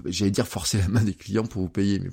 j'allais 0.05 0.31
dire 0.31 0.47
forcer 0.47 0.77
la 0.77 0.87
main 0.87 1.03
des 1.03 1.13
clients 1.13 1.45
pour 1.45 1.61
vous 1.61 1.69
payer, 1.69 1.99
mais 1.99 2.09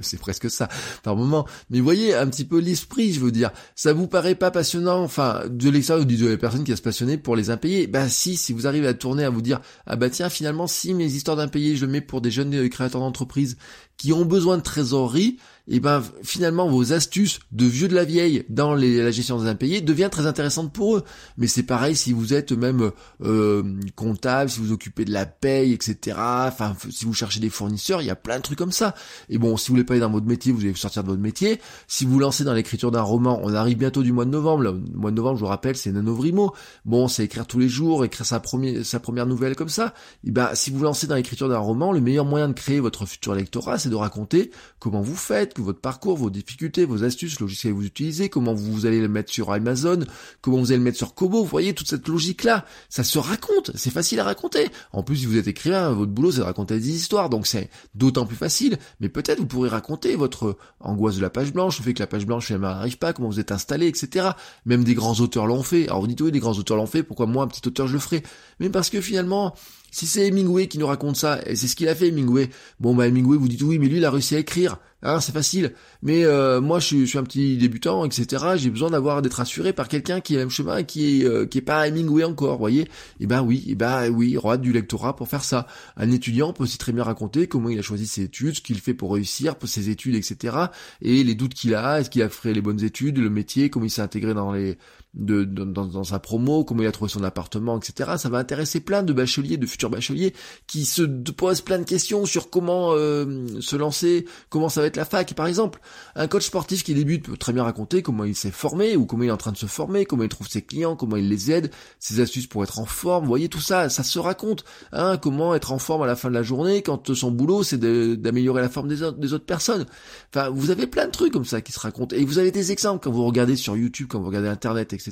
c'est 0.00 0.18
presque 0.18 0.50
ça 0.50 0.68
par 1.02 1.16
moment. 1.16 1.46
Mais 1.70 1.80
voyez 1.80 2.14
un 2.14 2.26
petit 2.28 2.44
peu 2.44 2.58
l'esprit, 2.58 3.12
je 3.12 3.20
veux 3.20 3.30
dire. 3.30 3.50
Ça 3.74 3.92
vous 3.92 4.06
paraît 4.06 4.34
pas 4.34 4.50
passionnant, 4.50 5.02
enfin, 5.02 5.42
de 5.48 5.70
l'extérieur, 5.70 6.06
de 6.06 6.28
la 6.28 6.36
personne 6.36 6.64
qui 6.64 6.72
a 6.72 6.76
se 6.76 6.82
passionner 6.82 7.18
pour 7.18 7.36
les 7.36 7.50
impayés. 7.50 7.86
Bah 7.86 8.08
si, 8.08 8.36
si 8.36 8.52
vous 8.52 8.66
arrivez 8.66 8.88
à 8.88 8.94
tourner, 8.94 9.24
à 9.24 9.30
vous 9.30 9.42
dire, 9.42 9.60
ah 9.86 9.96
bah 9.96 10.10
tiens, 10.10 10.30
finalement, 10.30 10.66
si 10.66 10.94
mes 10.94 11.06
histoires 11.06 11.36
d'impayés, 11.36 11.76
je 11.76 11.86
le 11.86 11.92
mets 11.92 12.00
pour 12.00 12.20
des 12.20 12.30
jeunes 12.30 12.68
créateurs 12.68 13.00
d'entreprise 13.00 13.56
qui 13.96 14.12
ont 14.12 14.24
besoin 14.24 14.56
de 14.56 14.62
trésorerie, 14.62 15.38
et 15.66 15.80
ben 15.80 16.02
finalement 16.22 16.68
vos 16.68 16.92
astuces 16.92 17.40
de 17.52 17.64
vieux 17.64 17.88
de 17.88 17.94
la 17.94 18.04
vieille 18.04 18.44
dans 18.48 18.74
la 18.74 19.10
gestion 19.10 19.40
des 19.40 19.48
impayés 19.48 19.80
devient 19.80 20.08
très 20.10 20.26
intéressante 20.26 20.72
pour 20.72 20.96
eux. 20.96 21.04
Mais 21.38 21.46
c'est 21.46 21.62
pareil 21.62 21.96
si 21.96 22.12
vous 22.12 22.34
êtes 22.34 22.52
même 22.52 22.90
euh, 23.22 23.62
comptable, 23.96 24.50
si 24.50 24.60
vous 24.60 24.72
occupez 24.72 25.04
de 25.04 25.12
la 25.12 25.26
paye, 25.26 25.72
etc. 25.72 26.16
Enfin, 26.18 26.76
si 26.90 27.04
vous 27.06 27.14
cherchez 27.14 27.40
des 27.40 27.50
fournisseurs, 27.50 28.02
il 28.02 28.06
y 28.06 28.10
a 28.10 28.16
plein 28.16 28.36
de 28.36 28.42
trucs 28.42 28.58
comme 28.58 28.72
ça. 28.72 28.94
Et 29.28 29.38
bon, 29.38 29.56
si 29.56 29.68
vous 29.68 29.74
voulez 29.74 29.84
pas 29.84 29.94
aller 29.94 30.00
dans 30.00 30.10
votre 30.10 30.26
métier, 30.26 30.52
vous 30.52 30.60
allez 30.60 30.74
sortir 30.74 31.02
de 31.02 31.08
votre 31.08 31.22
métier. 31.22 31.60
Si 31.88 32.04
vous 32.04 32.18
lancez 32.18 32.44
dans 32.44 32.54
l'écriture 32.54 32.90
d'un 32.90 33.02
roman, 33.02 33.40
on 33.42 33.54
arrive 33.54 33.78
bientôt 33.78 34.02
du 34.02 34.12
mois 34.12 34.26
de 34.26 34.30
novembre. 34.30 34.64
Le 34.64 34.72
mois 34.72 35.10
de 35.10 35.16
novembre, 35.16 35.36
je 35.36 35.44
vous 35.44 35.48
rappelle, 35.48 35.76
c'est 35.76 35.92
Nanovrimo. 35.92 36.54
Bon, 36.84 37.08
c'est 37.08 37.24
écrire 37.24 37.46
tous 37.46 37.58
les 37.58 37.68
jours, 37.68 38.04
écrire 38.04 38.26
sa 38.26 38.40
première 38.40 39.26
nouvelle 39.26 39.56
comme 39.56 39.68
ça. 39.68 39.94
Et 40.24 40.30
ben, 40.30 40.50
si 40.54 40.70
vous 40.70 40.82
lancez 40.82 41.06
dans 41.06 41.14
l'écriture 41.14 41.48
d'un 41.48 41.58
roman, 41.58 41.92
le 41.92 42.00
meilleur 42.00 42.26
moyen 42.26 42.48
de 42.48 42.52
créer 42.52 42.80
votre 42.80 43.06
futur 43.06 43.34
lectorat, 43.34 43.78
c'est 43.78 43.88
de 43.88 43.94
raconter 43.94 44.50
comment 44.78 45.00
vous 45.00 45.16
faites, 45.16 45.53
votre 45.62 45.80
parcours, 45.80 46.16
vos 46.16 46.30
difficultés, 46.30 46.84
vos 46.84 47.04
astuces, 47.04 47.40
logiciels 47.40 47.72
que 47.72 47.78
vous 47.78 47.86
utilisez, 47.86 48.28
comment 48.28 48.54
vous 48.54 48.86
allez 48.86 49.00
le 49.00 49.08
mettre 49.08 49.32
sur 49.32 49.52
Amazon, 49.52 50.00
comment 50.40 50.58
vous 50.58 50.72
allez 50.72 50.78
le 50.78 50.84
mettre 50.84 50.98
sur 50.98 51.14
Kobo, 51.14 51.42
vous 51.42 51.48
voyez 51.48 51.74
toute 51.74 51.88
cette 51.88 52.08
logique-là, 52.08 52.64
ça 52.88 53.04
se 53.04 53.18
raconte, 53.18 53.70
c'est 53.74 53.90
facile 53.90 54.20
à 54.20 54.24
raconter. 54.24 54.68
En 54.92 55.02
plus, 55.02 55.18
si 55.18 55.26
vous 55.26 55.38
êtes 55.38 55.48
écrivain, 55.48 55.90
votre 55.90 56.12
boulot 56.12 56.32
c'est 56.32 56.38
de 56.38 56.44
raconter 56.44 56.78
des 56.78 56.90
histoires, 56.90 57.30
donc 57.30 57.46
c'est 57.46 57.70
d'autant 57.94 58.26
plus 58.26 58.36
facile, 58.36 58.78
mais 59.00 59.08
peut-être 59.08 59.40
vous 59.40 59.46
pourrez 59.46 59.68
raconter 59.68 60.16
votre 60.16 60.56
angoisse 60.80 61.16
de 61.16 61.22
la 61.22 61.30
page 61.30 61.52
blanche, 61.52 61.78
le 61.78 61.84
fait 61.84 61.94
que 61.94 62.00
la 62.00 62.06
page 62.06 62.26
blanche 62.26 62.46
finalement 62.46 62.68
n'arrive 62.68 62.98
pas, 62.98 63.12
comment 63.12 63.28
vous 63.28 63.40
êtes 63.40 63.52
installé, 63.52 63.86
etc. 63.86 64.30
Même 64.66 64.84
des 64.84 64.94
grands 64.94 65.18
auteurs 65.20 65.46
l'ont 65.46 65.62
fait. 65.62 65.88
Alors 65.88 66.00
vous 66.00 66.06
dites 66.06 66.20
oui, 66.20 66.32
des 66.32 66.40
grands 66.40 66.58
auteurs 66.58 66.76
l'ont 66.76 66.86
fait, 66.86 67.02
pourquoi 67.02 67.26
moi, 67.26 67.44
un 67.44 67.48
petit 67.48 67.66
auteur, 67.66 67.86
je 67.86 67.94
le 67.94 67.98
ferai? 67.98 68.22
Mais 68.60 68.70
parce 68.70 68.90
que 68.90 69.00
finalement, 69.00 69.54
si 69.94 70.06
c'est 70.06 70.26
Hemingway 70.26 70.66
qui 70.66 70.78
nous 70.78 70.88
raconte 70.88 71.16
ça, 71.16 71.38
et 71.46 71.54
c'est 71.54 71.68
ce 71.68 71.76
qu'il 71.76 71.88
a 71.88 71.94
fait 71.94 72.08
Hemingway, 72.08 72.50
bon 72.80 72.96
bah 72.96 73.06
Hemingway 73.06 73.36
vous 73.36 73.46
dites 73.46 73.62
oui 73.62 73.78
mais 73.78 73.86
lui 73.86 73.98
il 73.98 74.04
a 74.04 74.10
réussi 74.10 74.34
à 74.34 74.40
écrire, 74.40 74.78
hein, 75.04 75.20
c'est 75.20 75.30
facile. 75.30 75.72
Mais 76.02 76.24
euh, 76.24 76.60
moi 76.60 76.80
je 76.80 77.04
suis, 77.04 77.16
un 77.16 77.22
petit 77.22 77.56
débutant, 77.56 78.04
etc. 78.04 78.44
J'ai 78.56 78.70
besoin 78.70 78.90
d'avoir 78.90 79.22
d'être 79.22 79.38
assuré 79.38 79.72
par 79.72 79.86
quelqu'un 79.86 80.20
qui 80.20 80.34
a 80.34 80.38
le 80.38 80.42
même 80.42 80.50
chemin 80.50 80.82
qui 80.82 81.20
est 81.20 81.24
euh, 81.24 81.46
qui 81.46 81.58
est 81.58 81.62
pas 81.62 81.86
Hemingway 81.86 82.24
encore, 82.24 82.58
voyez. 82.58 82.82
Et 82.82 82.88
eh 83.20 83.26
ben 83.26 83.42
oui, 83.42 83.62
et 83.68 83.72
eh 83.72 83.74
ben 83.76 84.08
oui, 84.08 84.36
roi 84.36 84.56
du 84.56 84.72
lectorat 84.72 85.14
pour 85.14 85.28
faire 85.28 85.44
ça. 85.44 85.68
Un 85.96 86.10
étudiant 86.10 86.52
peut 86.52 86.64
aussi 86.64 86.76
très 86.78 86.90
bien 86.90 87.04
raconter 87.04 87.46
comment 87.46 87.68
il 87.68 87.78
a 87.78 87.82
choisi 87.82 88.08
ses 88.08 88.22
études, 88.22 88.56
ce 88.56 88.60
qu'il 88.62 88.80
fait 88.80 88.94
pour 88.94 89.14
réussir, 89.14 89.54
pour 89.54 89.68
ses 89.68 89.90
études, 89.90 90.16
etc. 90.16 90.56
Et 91.02 91.22
les 91.22 91.36
doutes 91.36 91.54
qu'il 91.54 91.76
a, 91.76 92.00
est-ce 92.00 92.10
qu'il 92.10 92.22
a 92.22 92.28
fait 92.28 92.52
les 92.52 92.62
bonnes 92.62 92.82
études, 92.82 93.18
le 93.18 93.30
métier, 93.30 93.70
comment 93.70 93.86
il 93.86 93.90
s'est 93.90 94.02
intégré 94.02 94.34
dans 94.34 94.50
les 94.50 94.76
de, 95.14 95.44
dans, 95.44 95.86
dans, 95.86 96.04
sa 96.04 96.18
promo, 96.18 96.64
comment 96.64 96.82
il 96.82 96.86
a 96.86 96.92
trouvé 96.92 97.10
son 97.10 97.22
appartement, 97.22 97.78
etc. 97.78 98.12
Ça 98.16 98.28
va 98.28 98.38
intéresser 98.38 98.80
plein 98.80 99.02
de 99.02 99.12
bacheliers, 99.12 99.56
de 99.56 99.66
futurs 99.66 99.90
bacheliers, 99.90 100.34
qui 100.66 100.84
se 100.84 101.02
posent 101.02 101.60
plein 101.60 101.78
de 101.78 101.84
questions 101.84 102.26
sur 102.26 102.50
comment 102.50 102.90
euh, 102.92 103.46
se 103.60 103.76
lancer, 103.76 104.26
comment 104.48 104.68
ça 104.68 104.80
va 104.80 104.86
être 104.88 104.96
la 104.96 105.04
fac. 105.04 105.34
Par 105.34 105.46
exemple, 105.46 105.80
un 106.16 106.26
coach 106.26 106.46
sportif 106.46 106.82
qui 106.82 106.94
débute 106.94 107.26
peut 107.26 107.36
très 107.36 107.52
bien 107.52 107.64
raconter 107.64 108.02
comment 108.02 108.24
il 108.24 108.34
s'est 108.34 108.50
formé, 108.50 108.96
ou 108.96 109.06
comment 109.06 109.22
il 109.22 109.28
est 109.28 109.32
en 109.32 109.36
train 109.36 109.52
de 109.52 109.56
se 109.56 109.66
former, 109.66 110.04
comment 110.04 110.24
il 110.24 110.28
trouve 110.28 110.48
ses 110.48 110.62
clients, 110.62 110.96
comment 110.96 111.16
il 111.16 111.28
les 111.28 111.52
aide, 111.52 111.70
ses 112.00 112.20
astuces 112.20 112.46
pour 112.46 112.64
être 112.64 112.78
en 112.78 112.86
forme. 112.86 113.24
Vous 113.24 113.28
voyez 113.28 113.48
tout 113.48 113.60
ça, 113.60 113.88
ça 113.88 114.02
se 114.02 114.18
raconte. 114.18 114.64
Hein, 114.92 115.16
comment 115.16 115.54
être 115.54 115.72
en 115.72 115.78
forme 115.78 116.02
à 116.02 116.06
la 116.06 116.16
fin 116.16 116.28
de 116.28 116.34
la 116.34 116.42
journée 116.42 116.82
quand 116.82 117.14
son 117.14 117.30
boulot 117.30 117.62
c'est 117.62 117.78
d'améliorer 117.78 118.62
la 118.62 118.68
forme 118.68 118.88
des 118.88 119.02
autres, 119.02 119.18
des 119.18 119.32
autres 119.32 119.46
personnes. 119.46 119.86
Enfin, 120.34 120.50
vous 120.50 120.70
avez 120.70 120.86
plein 120.86 121.06
de 121.06 121.10
trucs 121.10 121.32
comme 121.32 121.44
ça 121.44 121.60
qui 121.60 121.72
se 121.72 121.80
racontent. 121.80 122.14
Et 122.16 122.24
vous 122.24 122.38
avez 122.38 122.50
des 122.50 122.72
exemples 122.72 123.04
quand 123.04 123.12
vous 123.12 123.24
regardez 123.24 123.56
sur 123.56 123.76
YouTube, 123.76 124.06
quand 124.08 124.20
vous 124.20 124.26
regardez 124.26 124.48
Internet, 124.48 124.92
etc. 124.92 125.03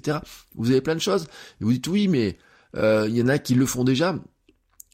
Vous 0.55 0.71
avez 0.71 0.81
plein 0.81 0.95
de 0.95 1.01
choses. 1.01 1.25
Et 1.61 1.65
vous 1.65 1.73
dites 1.73 1.87
oui, 1.87 2.09
mais 2.09 2.39
euh, 2.77 3.07
il 3.09 3.17
y 3.17 3.23
en 3.23 3.29
a 3.29 3.39
qui 3.39 3.55
le 3.55 3.67
font 3.67 3.85
déjà. 3.85 4.17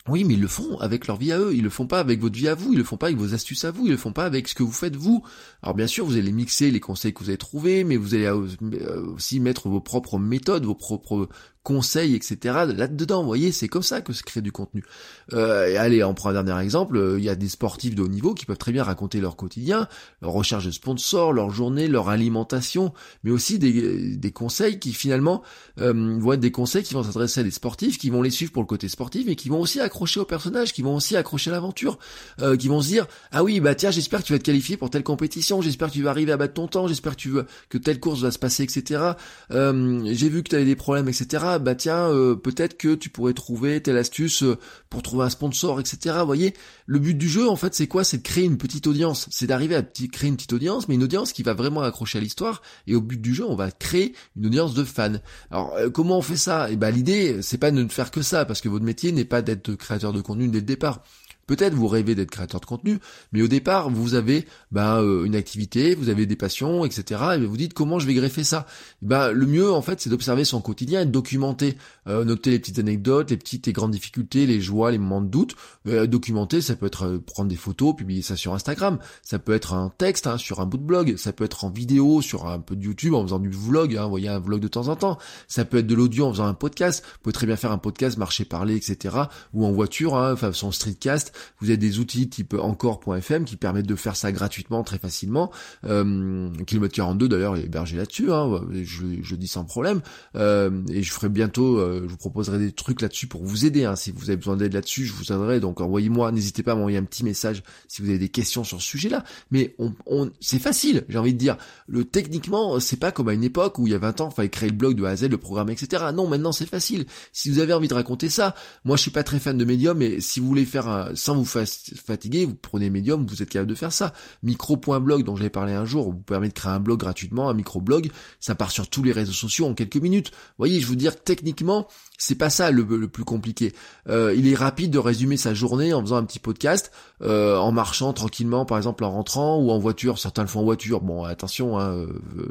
Oui, 0.09 0.25
mais 0.25 0.35
ils 0.35 0.41
le 0.41 0.49
font 0.49 0.79
avec 0.79 1.07
leur 1.07 1.19
vie 1.19 1.33
à 1.33 1.39
eux, 1.39 1.55
ils 1.55 1.63
le 1.63 1.69
font 1.69 1.87
pas 1.87 2.01
avec 2.01 2.21
votre 2.21 2.35
vie 2.35 2.49
à 2.49 2.55
vous, 2.55 2.73
ils 2.73 2.79
le 2.79 2.85
font 2.85 2.97
pas 2.97 3.09
avec 3.09 3.19
vos 3.19 3.35
astuces 3.35 3.65
à 3.65 3.71
vous, 3.71 3.85
ils 3.85 3.91
le 3.91 3.99
font 3.99 4.13
pas 4.13 4.25
avec 4.25 4.49
ce 4.49 4.55
que 4.55 4.63
vous 4.63 4.73
faites 4.73 4.97
vous. 4.97 5.23
Alors 5.63 5.75
bien 5.75 5.87
sûr, 5.87 6.07
vous 6.07 6.17
allez 6.17 6.33
mixer 6.33 6.71
les 6.71 6.81
conseils 6.81 7.13
que 7.13 7.19
vous 7.19 7.29
avez 7.29 7.37
trouvés, 7.37 7.85
mais 7.85 7.99
vous 7.99 8.15
allez 8.15 8.25
euh, 8.25 9.03
aussi 9.15 9.39
mettre 9.39 9.69
vos 9.69 9.83
propres 9.83 10.19
méthodes, 10.19 10.65
vos 10.65 10.75
propres 10.75 11.29
conseils, 11.63 12.15
etc. 12.15 12.39
là-dedans. 12.75 13.21
Vous 13.21 13.27
voyez, 13.27 13.53
c'est 13.53 13.69
comme 13.69 13.83
ça 13.83 14.01
que 14.01 14.13
se 14.13 14.23
crée 14.23 14.41
du 14.41 14.53
contenu. 14.53 14.85
Euh, 15.33 15.79
allez, 15.79 16.03
on 16.03 16.15
prend 16.15 16.31
un 16.31 16.43
dernier 16.43 16.63
exemple. 16.63 16.97
Euh, 16.97 17.19
il 17.19 17.25
y 17.25 17.29
a 17.29 17.35
des 17.35 17.49
sportifs 17.49 17.95
de 17.95 18.03
haut 18.03 18.09
niveau 18.09 18.35
qui 18.35 18.47
peuvent 18.47 18.59
très 18.59 18.73
bien 18.73 18.85
raconter 18.85 19.21
leur 19.21 19.37
quotidien, 19.37 19.89
leur 20.23 20.33
recherche 20.33 20.65
de 20.67 20.71
sponsors, 20.71 21.33
leur 21.33 21.51
journée, 21.51 21.89
leur 21.89 22.09
alimentation, 22.09 22.93
mais 23.25 23.31
aussi 23.31 23.59
des, 23.59 24.17
des 24.17 24.33
conseils 24.33 24.79
qui 24.79 24.93
finalement 24.93 25.43
euh, 25.81 26.19
vont 26.19 26.33
être 26.33 26.41
des 26.41 26.51
conseils 26.51 26.83
qui 26.83 26.95
vont 26.95 27.03
s'adresser 27.03 27.41
à 27.41 27.45
des 27.45 27.51
sportifs, 27.51 27.99
qui 27.99 28.11
vont 28.11 28.23
les 28.23 28.31
suivre 28.31 28.53
pour 28.53 28.63
le 28.63 28.67
côté 28.67 28.89
sportif, 28.89 29.25
mais 29.27 29.37
qui 29.37 29.49
vont 29.49 29.61
aussi 29.61 29.81
accrocher 29.81 30.21
au 30.21 30.25
personnage, 30.25 30.73
qui 30.73 30.83
vont 30.83 30.97
aussi 30.97 31.17
accrocher 31.17 31.51
à 31.51 31.55
l'aventure, 31.55 31.99
euh, 32.41 32.57
qui 32.57 32.69
vont 32.69 32.81
se 32.81 32.89
dire 32.89 33.07
ah 33.33 33.45
oui 33.45 33.61
bah 33.61 33.75
tiens 33.75 33.91
j'espère 33.91 34.21
que 34.21 34.27
tu 34.27 34.33
vas 34.33 34.39
te 34.39 34.45
qualifier 34.45 34.77
pour 34.77 34.91
telle 34.91 35.05
compétition, 35.05 35.61
j'espère 35.61 35.89
que 35.89 35.95
tu 35.95 36.03
vas 36.03 36.11
arriver 36.11 36.33
à 36.33 36.37
battre 36.37 36.55
ton 36.55 36.69
temps, 36.69 36.89
j'espère 36.89 37.17
que 37.17 37.21
tu 37.21 37.29
veux 37.29 37.47
que 37.69 37.79
telle 37.79 38.01
course 38.01 38.21
va 38.21 38.31
se 38.31 38.39
passer, 38.39 38.63
etc. 38.63 39.13
Euh, 39.51 40.01
j'ai 40.13 40.29
vu 40.29 40.43
que 40.43 40.51
tu 40.51 40.57
avais 40.57 40.65
des 40.65 40.77
problèmes, 40.77 41.09
etc 41.09 41.48
bah 41.59 41.75
tiens, 41.75 42.11
euh, 42.11 42.37
peut-être 42.37 42.77
que 42.77 42.95
tu 42.95 43.09
pourrais 43.09 43.33
trouver 43.33 43.83
telle 43.83 43.97
astuce 43.97 44.43
euh, 44.43 44.59
pour 44.91 45.03
trouver 45.03 45.25
un 45.25 45.31
sponsor, 45.31 45.81
etc. 45.81 46.17
Voyez, 46.27 46.53
le 46.87 46.99
but 46.99 47.15
du 47.15 47.29
jeu, 47.29 47.49
en 47.49 47.57
fait, 47.57 47.75
c'est 47.75 47.87
quoi? 47.87 48.05
C'est 48.05 48.19
de 48.19 48.23
créer 48.23 48.45
une 48.45 48.59
petite 48.59 48.87
audience. 48.87 49.27
C'est 49.31 49.47
d'arriver 49.47 49.75
à 49.75 49.83
créer 49.83 50.29
une 50.29 50.37
petite 50.37 50.53
audience, 50.53 50.89
mais 50.89 50.97
une 50.97 51.03
audience 51.03 51.33
qui 51.33 51.43
va 51.43 51.55
vraiment 51.55 51.81
accrocher 51.81 52.19
à 52.19 52.21
l'histoire. 52.21 52.61
Et 52.87 52.95
au 52.95 53.01
but 53.01 53.21
du 53.21 53.35
jeu, 53.35 53.47
on 53.49 53.57
va 53.57 53.71
créer 53.71 54.15
une 54.37 54.47
audience 54.47 54.75
de 54.75 54.85
fans. 54.85 55.15
Alors, 55.51 55.75
euh, 55.77 55.89
comment 55.89 56.19
on 56.19 56.23
fait 56.23 56.37
ça? 56.37 56.69
Et 56.69 56.75
eh 56.75 56.77
ben, 56.77 56.91
l'idée, 56.91 57.41
c'est 57.41 57.59
pas 57.59 57.71
de 57.71 57.83
ne 57.83 57.89
faire 57.89 58.11
que 58.11 58.21
ça, 58.21 58.45
parce 58.45 58.61
que 58.61 58.69
votre 58.69 58.85
métier 58.85 59.13
n'est 59.13 59.25
pas 59.25 59.41
d'être 59.41 59.75
créateur 59.75 60.13
de 60.13 60.21
contenu 60.21 60.49
dès 60.49 60.59
le 60.59 60.67
départ. 60.67 61.03
Peut-être 61.49 61.75
vous 61.75 61.89
rêvez 61.89 62.15
d'être 62.15 62.31
créateur 62.31 62.61
de 62.61 62.67
contenu, 62.67 63.01
mais 63.33 63.43
au 63.43 63.49
départ, 63.49 63.91
vous 63.91 64.15
avez 64.15 64.47
ben, 64.71 65.03
une 65.25 65.35
activité, 65.35 65.97
vous 65.97 66.11
avez 66.11 66.27
des 66.27 66.37
passions, 66.37 66.85
etc. 66.85 67.21
Et 67.35 67.45
vous 67.45 67.57
dites 67.57 67.75
comment 67.75 67.99
je 67.99 68.07
vais 68.07 68.15
greffer 68.15 68.45
ça? 68.45 68.67
Ben, 69.03 69.33
Le 69.33 69.47
mieux, 69.47 69.73
en 69.73 69.83
fait, 69.83 70.01
c'est 70.01 70.11
d'observer 70.11 70.45
son 70.45 70.61
quotidien 70.61 71.01
et 71.01 71.07
de 71.07 71.11
documenter. 71.11 71.77
Euh, 72.07 72.25
noter 72.25 72.51
les 72.51 72.59
petites 72.59 72.79
anecdotes, 72.79 73.31
les 73.31 73.37
petites 73.37 73.69
et 73.69 73.73
grandes 73.73 73.91
difficultés, 73.91 74.47
les 74.47 74.61
joies, 74.61 74.91
les 74.91 74.99
moments 74.99 75.21
de 75.21 75.29
doute. 75.29 75.57
Euh, 75.87 76.07
documenter, 76.07 76.61
ça 76.61 76.77
peut 76.77 76.87
être 76.87 77.07
euh, 77.07 77.19
prendre 77.19 77.49
des 77.49 77.57
photos, 77.57 77.97
publier 77.97 78.23
ça 78.23 78.37
sur 78.37 78.55
Instagram. 78.55 78.99
Ça 79.23 79.39
peut 79.39 79.55
être 79.55 79.73
un 79.73 79.93
texte 79.97 80.27
hein, 80.27 80.39
sur 80.39 80.61
un 80.61 80.67
bout 80.67 80.79
de 80.79 80.83
blog. 80.83 81.17
Ça 81.17 81.33
peut 81.33 81.45
être 81.45 81.65
en 81.65 81.71
vidéo 81.71 82.23
sur 82.23 82.47
un 82.47 82.61
peu 82.61 82.77
de 82.77 82.85
YouTube 82.85 83.15
en 83.15 83.23
faisant 83.23 83.39
du 83.39 83.51
vlog. 83.51 83.97
Hein, 83.97 84.05
vous 84.05 84.11
voyez 84.11 84.29
un 84.29 84.39
vlog 84.39 84.61
de 84.61 84.69
temps 84.69 84.89
en 84.89 84.97
temps. 84.97 85.19
Ça 85.49 85.65
peut 85.65 85.79
être 85.79 85.87
de 85.87 85.95
l'audio 85.95 86.27
en 86.27 86.33
faisant 86.33 86.47
un 86.47 86.55
podcast. 86.55 87.03
Vous 87.05 87.19
pouvez 87.23 87.33
très 87.33 87.47
bien 87.47 87.57
faire 87.57 87.73
un 87.73 87.79
podcast, 87.79 88.17
marcher, 88.19 88.45
parler, 88.45 88.77
etc. 88.77 89.17
Ou 89.55 89.65
en 89.65 89.73
voiture, 89.73 90.17
hein, 90.17 90.37
son 90.53 90.73
streetcast. 90.73 91.33
Vous 91.61 91.69
avez 91.69 91.77
des 91.77 91.99
outils 91.99 92.29
type 92.29 92.55
encore.fm 92.55 93.45
qui 93.45 93.57
permettent 93.57 93.87
de 93.87 93.97
faire 93.97 94.17
ça 94.17 94.33
gratuitement, 94.33 94.83
très 94.83 94.99
facilement. 94.99 95.51
Euh, 95.85 96.51
Kilomètre 96.67 96.95
42 96.95 97.29
d'ailleurs 97.29 97.57
est 97.57 97.65
hébergé 97.65 97.97
là-dessus. 97.97 98.33
Hein, 98.33 98.61
je, 98.73 99.05
je, 99.23 99.37
dis 99.37 99.49
sans 99.49 99.65
problème. 99.65 100.01
et 100.35 101.03
je 101.03 101.13
ferai 101.13 101.29
bientôt 101.29 101.79
je 101.79 102.07
vous 102.07 102.17
proposerai 102.17 102.59
des 102.59 102.73
trucs 102.73 103.01
là-dessus 103.01 103.27
pour 103.27 103.45
vous 103.45 103.67
aider. 103.67 103.85
Hein. 103.85 103.97
Si 103.97 104.11
vous 104.11 104.31
avez 104.31 104.37
besoin 104.37 104.57
d'aide 104.57 104.75
là-dessus, 104.75 105.05
je 105.05 105.13
vous 105.13 105.33
aiderai. 105.33 105.61
Donc 105.61 105.81
envoyez-moi, 105.81 106.33
n'hésitez 106.33 106.63
pas 106.63 106.73
à 106.73 106.75
m'envoyer 106.75 106.99
un 106.99 107.05
petit 107.05 107.25
message 107.25 107.63
si 107.87 108.03
vous 108.03 108.09
avez 108.09 108.19
des 108.19 108.29
questions 108.29 108.65
sur 108.65 108.81
ce 108.81 108.87
sujet-là. 108.87 109.25
Mais 109.51 109.75
on, 109.79 109.93
on 110.07 110.31
c'est 110.41 110.59
facile, 110.59 111.05
j'ai 111.09 111.19
envie 111.19 111.35
de 111.35 111.39
dire. 111.39 111.57
Le 111.87 112.05
techniquement, 112.05 112.81
c'est 112.81 112.99
pas 112.99 113.13
comme 113.13 113.29
à 113.29 113.33
une 113.33 113.45
époque 113.45 113.79
où 113.79 113.87
il 113.87 113.93
y 113.93 113.95
a 113.95 113.99
20 113.99 114.21
ans, 114.21 114.29
il 114.31 114.35
fallait 114.35 114.49
créer 114.49 114.69
le 114.69 114.77
blog 114.77 114.97
de 114.97 115.05
A 115.05 115.11
à 115.11 115.17
Z, 115.17 115.25
le 115.25 115.39
programme, 115.39 115.71
etc. 115.71 116.07
Non, 116.15 116.27
maintenant 116.29 116.53
c'est 116.53 116.67
facile. 116.67 117.07
Si 117.33 117.51
vous 117.51 117.59
avez 117.59 117.73
envie 117.73 117.89
de 117.89 117.95
raconter 117.95 118.29
ça, 118.29 118.55
moi 118.85 118.97
je 118.97 119.03
suis 119.03 119.11
pas 119.11 119.23
très 119.23 119.39
fan 119.39 119.57
de 119.57 119.65
Medium, 119.65 119.99
mais 119.99 120.21
si 120.21 120.41
vous 120.41 120.47
voulez 120.47 120.65
faire 120.65 120.89
un, 120.89 121.15
sans 121.29 121.35
vous 121.35 121.45
fatiguer, 121.45 122.47
vous 122.47 122.55
prenez 122.55 122.89
Medium, 122.89 123.27
vous 123.27 123.43
êtes 123.43 123.51
capable 123.51 123.69
de 123.69 123.75
faire 123.75 123.93
ça. 123.93 124.15
Micro.blog 124.43 125.25
dont 125.25 125.37
j'avais 125.37 125.51
parlé 125.51 125.75
un 125.75 125.85
jour, 125.85 126.11
vous 126.11 126.17
permet 126.17 126.49
de 126.49 126.55
créer 126.55 126.73
un 126.73 126.81
blog 126.81 126.99
gratuitement, 126.99 127.51
un 127.51 127.55
micro-blog, 127.55 128.11
ça 128.41 128.55
part 128.55 128.71
sur 128.71 128.89
tous 128.89 129.03
les 129.03 129.13
réseaux 129.13 129.35
sociaux 129.35 129.67
en 129.67 129.75
quelques 129.75 129.97
minutes. 129.97 130.31
Vous 130.31 130.55
voyez, 130.57 130.81
je 130.81 130.87
veux 130.87 130.97
dire 130.97 131.23
techniquement, 131.23 131.87
c'est 132.17 132.35
pas 132.35 132.49
ça 132.51 132.71
le, 132.71 132.85
plus 133.09 133.25
compliqué. 133.25 133.75
Euh, 134.09 134.35
il 134.37 134.49
est 134.49 134.55
rapide 134.55 134.91
de 134.91 134.99
résumer 134.99 135.37
sa 135.37 135.53
journée 135.53 135.93
en 135.93 136.01
faisant 136.01 136.17
un 136.17 136.25
petit 136.25 136.39
podcast, 136.39 136.91
euh, 137.23 137.57
en 137.59 137.73
marchant 137.73 138.13
tranquillement, 138.15 138.65
par 138.65 138.79
exemple 138.79 139.05
en 139.05 139.11
rentrant 139.11 139.59
ou 139.59 139.71
en 139.71 139.79
voiture. 139.79 140.19
Certains 140.19 140.43
le 140.43 140.49
font 140.49 140.61
en 140.61 140.65
voiture. 140.65 141.03
Bon, 141.03 141.25
attention, 141.25 141.79
hein, 141.79 141.91
euh, 141.91 142.09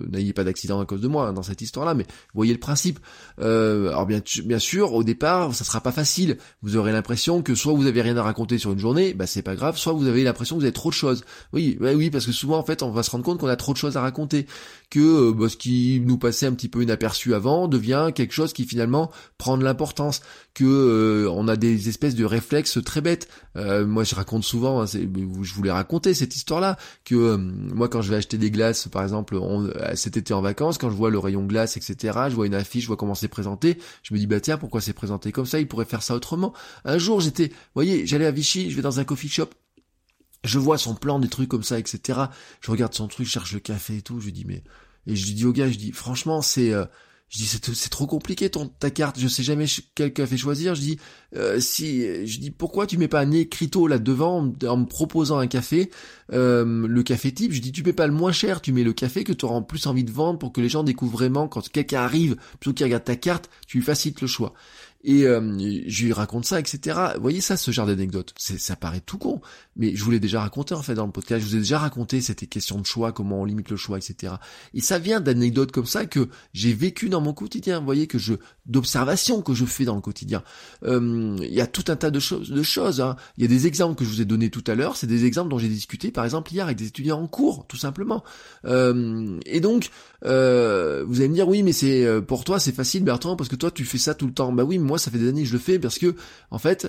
n'ayez 0.10 0.34
pas 0.34 0.44
d'accident 0.44 0.80
à 0.80 0.86
cause 0.86 1.02
de 1.02 1.08
moi 1.08 1.28
hein, 1.28 1.34
dans 1.34 1.44
cette 1.44 1.62
histoire-là, 1.62 1.96
mais 1.96 2.06
voyez 2.36 2.54
le 2.54 2.60
principe. 2.60 3.00
alors 3.40 4.06
bien, 4.06 4.22
bien 4.46 4.60
sûr, 4.60 4.94
au 4.94 5.04
départ, 5.04 5.54
ça 5.56 5.66
sera 5.66 5.82
pas 5.82 5.92
facile. 5.92 6.38
Vous 6.62 6.78
aurez 6.78 6.92
l'impression 6.92 7.42
que 7.42 7.56
soit 7.56 7.74
vous 7.74 7.88
avez 7.88 8.04
rien 8.04 8.16
à 8.18 8.24
raconter 8.24 8.60
sur 8.60 8.67
une 8.74 8.80
journée, 8.80 9.14
bah 9.14 9.28
c'est 9.28 9.42
pas 9.42 9.56
grave, 9.56 9.78
soit 9.78 9.94
vous 9.94 10.08
avez 10.08 10.24
l'impression 10.24 10.56
que 10.56 10.62
vous 10.62 10.66
avez 10.66 10.74
trop 10.74 10.90
de 10.90 10.96
choses. 10.96 11.24
Oui, 11.54 11.78
bah 11.80 11.94
oui, 11.96 12.10
parce 12.10 12.26
que 12.26 12.32
souvent 12.32 12.58
en 12.58 12.64
fait, 12.64 12.84
on 12.84 12.92
va 12.92 13.04
se 13.04 13.12
rendre 13.12 13.24
compte 13.24 13.40
qu'on 13.40 13.48
a 13.48 13.56
trop 13.56 13.74
de 13.74 13.78
choses 13.78 13.98
à 13.98 14.02
raconter, 14.02 14.48
que 14.90 15.32
bah, 15.32 15.50
ce 15.50 15.58
qui 15.58 16.02
nous 16.06 16.18
passait 16.18 16.46
un 16.46 16.54
petit 16.54 16.70
peu 16.70 16.82
inaperçu 16.82 17.34
avant 17.34 17.68
devient 17.68 18.12
quelque 18.14 18.34
chose 18.34 18.54
qui 18.54 18.66
finalement 18.66 19.12
prend 19.38 19.58
de 19.58 19.64
l'importance, 19.64 20.22
que 20.58 20.66
euh, 20.66 21.30
on 21.30 21.48
a 21.48 21.56
des 21.56 21.88
espèces 21.88 22.16
de 22.16 22.26
réflexes 22.26 22.80
très 22.84 23.02
bêtes. 23.02 23.28
Euh, 23.56 23.86
moi, 23.86 24.04
je 24.04 24.16
raconte 24.16 24.44
souvent, 24.44 24.82
hein, 24.82 24.86
je 24.88 25.54
voulais 25.54 25.72
raconter 25.72 26.16
cette 26.16 26.36
histoire-là, 26.36 26.78
que 27.06 27.16
euh, 27.16 27.38
moi, 27.38 27.90
quand 27.90 28.02
je 28.02 28.10
vais 28.10 28.16
acheter 28.16 28.40
des 28.40 28.50
glaces, 28.50 28.88
par 28.88 29.04
exemple, 29.04 29.40
cet 29.94 30.18
été 30.18 30.34
en 30.34 30.42
vacances, 30.42 30.80
quand 30.80 30.90
je 30.90 30.96
vois 30.96 31.12
le 31.12 31.20
rayon 31.20 31.46
glace, 31.46 31.78
etc., 31.78 32.18
je 32.30 32.36
vois 32.36 32.48
une 32.48 32.56
affiche, 32.56 32.84
je 32.84 32.88
vois 32.88 32.98
comment 32.98 33.14
c'est 33.14 33.28
présenté, 33.28 33.78
je 34.02 34.16
me 34.16 34.20
dis 34.20 34.26
bah 34.26 34.40
tiens, 34.40 34.58
pourquoi 34.58 34.82
c'est 34.82 34.94
présenté 34.94 35.32
comme 35.32 35.46
ça? 35.46 35.60
Il 35.60 35.68
pourrait 35.68 35.86
faire 35.86 36.02
ça 36.02 36.16
autrement. 36.16 36.54
Un 36.86 36.98
jour, 36.98 37.22
j'étais, 37.22 37.50
vous 37.50 37.74
voyez, 37.76 38.08
j'allais 38.08 38.26
à 38.26 38.32
Vichy, 38.32 38.57
je 38.70 38.76
vais 38.76 38.82
dans 38.82 39.00
un 39.00 39.04
coffee 39.04 39.30
shop. 39.30 39.50
Je 40.44 40.60
vois 40.60 40.78
son 40.78 40.96
plan, 40.96 41.20
des 41.20 41.30
trucs 41.30 41.50
comme 41.50 41.64
ça, 41.64 41.80
etc. 41.80 42.20
Je 42.62 42.72
regarde 42.72 42.94
son 42.94 43.08
truc, 43.08 43.26
je 43.26 43.32
cherche 43.32 43.54
le 43.54 43.60
café 43.60 43.98
et 43.98 44.02
tout. 44.02 44.20
Je 44.20 44.30
dis 44.30 44.46
mais 44.46 44.64
et 45.08 45.16
je 45.16 45.34
dis 45.34 45.46
au 45.46 45.54
gars, 45.54 45.70
je 45.70 45.78
dis 45.78 45.92
franchement 45.92 46.42
c'est 46.42 46.74
je 47.30 47.40
dis 47.40 47.46
c'est 47.46 47.90
trop 47.90 48.08
compliqué 48.08 48.50
ton 48.50 48.68
ta 48.68 48.90
carte, 48.90 49.20
je 49.20 49.28
sais 49.28 49.44
jamais 49.44 49.66
quel 49.96 50.14
café 50.14 50.38
choisir. 50.38 50.76
Je 50.76 50.82
dis 50.82 51.00
euh, 51.36 51.60
si 51.60 52.26
je 52.26 52.40
dis 52.40 52.52
pourquoi 52.52 52.88
tu 52.88 52.98
mets 52.98 53.10
pas 53.10 53.20
un 53.20 53.32
écriteau 53.32 53.88
là 53.88 54.00
devant 54.00 54.54
en 54.66 54.78
me 54.78 54.86
proposant 54.86 55.38
un 55.38 55.48
café, 55.48 55.92
euh, 56.32 56.88
le 56.88 57.04
café 57.04 57.34
type? 57.34 57.52
Je 57.52 57.60
dis 57.60 57.74
tu 57.74 57.84
mets 57.84 57.92
pas 57.92 58.08
le 58.08 58.14
moins 58.14 58.32
cher, 58.32 58.62
tu 58.62 58.72
mets 58.72 58.84
le 58.84 58.94
café 58.94 59.26
que 59.26 59.34
tu 59.34 59.44
auras 59.44 59.60
plus 59.60 59.88
envie 59.88 60.06
de 60.06 60.12
vendre 60.12 60.40
pour 60.40 60.54
que 60.54 60.62
les 60.62 60.70
gens 60.70 60.84
découvrent 60.84 61.18
vraiment 61.18 61.50
quand 61.50 61.68
quelqu'un 61.68 62.00
arrive 62.00 62.38
plutôt 62.62 62.74
qu'il 62.74 62.86
regarde 62.86 63.04
ta 63.04 63.18
carte, 63.18 63.50
tu 63.68 63.78
lui 63.80 63.84
facilites 63.84 64.22
le 64.22 64.28
choix. 64.28 64.54
Et 65.04 65.26
euh, 65.26 65.58
je 65.88 66.06
lui 66.06 66.14
raconte 66.14 66.46
ça, 66.46 66.60
etc. 66.60 67.00
Vous 67.16 67.22
voyez 67.22 67.42
ça, 67.42 67.56
ce 67.58 67.72
genre 67.72 67.86
d'anecdote. 67.86 68.34
Ça 68.38 68.76
paraît 68.76 69.00
tout 69.00 69.18
con, 69.18 69.42
mais 69.76 69.96
je 69.96 70.04
vous 70.04 70.12
l'ai 70.12 70.20
déjà 70.20 70.42
raconté 70.42 70.74
en 70.74 70.82
fait 70.82 70.96
dans 70.96 71.06
le 71.06 71.12
podcast. 71.12 71.42
Je 71.44 71.50
vous 71.50 71.56
ai 71.56 71.60
déjà 71.60 71.80
raconté 71.80 72.22
cette 72.22 72.48
question 72.50 72.80
de 72.80 72.86
choix, 72.86 73.12
comment 73.12 73.42
on 73.42 73.46
limite 73.46 73.70
le 73.70 73.78
choix, 73.78 73.98
etc. 73.98 74.34
Et 74.74 74.82
ça 74.82 75.00
vient 75.00 75.20
d'anecdotes 75.20 75.72
comme 75.72 75.86
ça 75.86 76.06
que 76.06 76.30
j'ai 76.54 76.74
vécu 76.74 77.10
dans 77.10 77.22
mon 77.22 77.34
quotidien. 77.34 77.80
Vous 77.80 77.86
voyez 77.86 78.08
que 78.08 78.18
je 78.18 78.34
d'observation 78.66 79.42
que 79.42 79.54
je 79.54 79.66
fais 79.66 79.86
dans 79.86 79.96
le 79.96 80.02
quotidien. 80.02 80.44
Euh, 80.84 81.38
il 81.40 81.54
y 81.54 81.62
a 81.62 81.68
tout 81.68 81.86
un 81.88 81.96
tas 81.96 82.12
de 82.12 82.20
choses. 82.20 82.50
De 82.50 82.64
choses 82.64 83.00
hein. 83.02 83.16
Il 83.38 83.44
y 83.44 83.46
a 83.46 83.50
des 83.50 83.68
exemples 83.68 83.96
que 83.96 84.04
je 84.04 84.10
vous 84.10 84.22
ai 84.22 84.26
donnés 84.26 84.50
tout 84.50 84.64
à 84.68 84.76
l'heure. 84.76 84.98
C'est 84.98 85.08
des 85.08 85.26
exemples 85.26 85.50
dont 85.50 85.60
j'ai 85.60 85.70
discuté, 85.70 86.12
par 86.12 86.26
exemple 86.26 86.52
hier 86.52 86.66
avec 86.66 86.78
des 86.78 86.88
étudiants 86.88 87.22
en 87.22 87.28
cours, 87.28 87.66
tout 87.68 87.78
simplement. 87.78 88.24
Euh, 88.66 89.40
et 89.46 89.60
donc, 89.60 89.90
euh, 90.26 91.04
vous 91.08 91.20
allez 91.20 91.30
me 91.30 91.34
dire 91.34 91.48
oui, 91.48 91.64
mais 91.64 91.74
c'est 91.74 92.06
euh, 92.06 92.22
pour 92.22 92.44
toi 92.44 92.60
c'est 92.60 92.72
facile, 92.72 93.04
Bertrand, 93.04 93.36
parce 93.36 93.50
que 93.50 93.56
toi 93.56 93.72
tu 93.72 93.86
fais 93.86 93.98
ça 93.98 94.14
tout 94.14 94.28
le 94.28 94.34
temps. 94.34 94.52
Bah 94.52 94.64
oui, 94.64 94.80
moi 94.88 94.98
ça 94.98 95.12
fait 95.12 95.20
des 95.20 95.30
années 95.30 95.44
que 95.44 95.48
je 95.48 95.54
le 95.54 95.60
fais 95.60 95.78
parce 95.78 96.00
que 96.00 96.16
en 96.50 96.58
fait, 96.58 96.88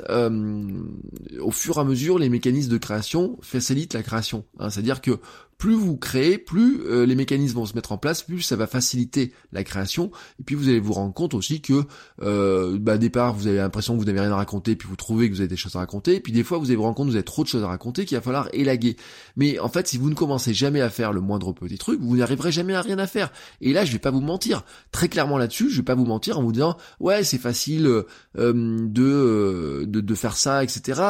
au 1.40 1.50
fur 1.50 1.76
et 1.76 1.81
à 1.81 1.85
mesure, 1.85 2.19
les 2.19 2.28
mécanismes 2.28 2.71
de 2.71 2.78
création 2.78 3.38
facilitent 3.43 3.95
la 3.95 4.02
création. 4.02 4.45
Hein. 4.59 4.71
C'est-à-dire 4.71 5.00
que 5.00 5.19
plus 5.59 5.75
vous 5.75 5.97
créez, 5.97 6.38
plus 6.38 6.83
euh, 6.87 7.05
les 7.05 7.17
mécanismes 7.17 7.57
vont 7.57 7.67
se 7.67 7.75
mettre 7.75 7.91
en 7.91 7.99
place, 7.99 8.23
plus 8.23 8.43
ça 8.43 8.55
va 8.55 8.69
faciliter 8.69 9.33
la 9.53 9.65
création. 9.65 10.12
Et 10.38 10.45
puis 10.45 10.55
vous 10.55 10.69
allez 10.69 10.79
vous 10.79 10.93
rendre 10.93 11.12
compte 11.12 11.35
aussi 11.35 11.61
que, 11.61 11.83
euh, 12.23 12.79
bah, 12.81 12.97
départ, 12.97 13.35
vous 13.35 13.49
avez 13.49 13.57
l'impression 13.57 13.95
que 13.95 13.99
vous 13.99 14.05
n'avez 14.05 14.21
rien 14.21 14.31
à 14.31 14.37
raconter, 14.37 14.77
puis 14.77 14.88
vous 14.88 14.95
trouvez 14.95 15.29
que 15.29 15.35
vous 15.35 15.41
avez 15.41 15.49
des 15.49 15.57
choses 15.57 15.75
à 15.75 15.81
raconter. 15.81 16.15
Et 16.15 16.21
puis 16.21 16.33
des 16.33 16.45
fois, 16.45 16.59
vous 16.59 16.67
allez 16.67 16.77
vous 16.77 16.85
rendre 16.85 16.95
compte 16.95 17.07
que 17.07 17.11
vous 17.11 17.17
avez 17.17 17.25
trop 17.25 17.43
de 17.43 17.49
choses 17.49 17.65
à 17.65 17.67
raconter, 17.67 18.05
qu'il 18.05 18.17
va 18.17 18.23
falloir 18.23 18.49
élaguer. 18.53 18.97
Mais 19.37 19.59
en 19.59 19.69
fait, 19.69 19.88
si 19.88 19.99
vous 19.99 20.11
ne 20.11 20.15
commencez 20.15 20.55
jamais 20.55 20.81
à 20.81 20.91
faire 20.91 21.12
le 21.12 21.21
moindre 21.21 21.53
petit 21.53 21.77
truc, 21.77 22.00
vous 22.00 22.17
n'arriverez 22.17 22.53
jamais 22.53 22.75
à 22.75 22.83
rien 22.83 22.99
à 23.00 23.09
faire. 23.09 23.33
Et 23.61 23.73
là, 23.73 23.85
je 23.85 23.93
vais 23.93 23.99
pas 23.99 24.12
vous 24.12 24.21
mentir. 24.21 24.65
Très 24.93 25.09
clairement 25.09 25.38
là-dessus, 25.38 25.71
je 25.71 25.79
vais 25.79 25.85
pas 25.85 25.97
vous 25.97 26.07
mentir 26.07 26.38
en 26.38 26.45
vous 26.45 26.53
disant, 26.53 26.77
ouais, 27.00 27.25
c'est 27.25 27.38
facile 27.38 27.87
euh, 27.88 28.05
de, 28.37 29.85
de, 29.88 30.00
de 30.00 30.15
faire 30.15 30.37
ça, 30.37 30.62
etc. 30.62 31.03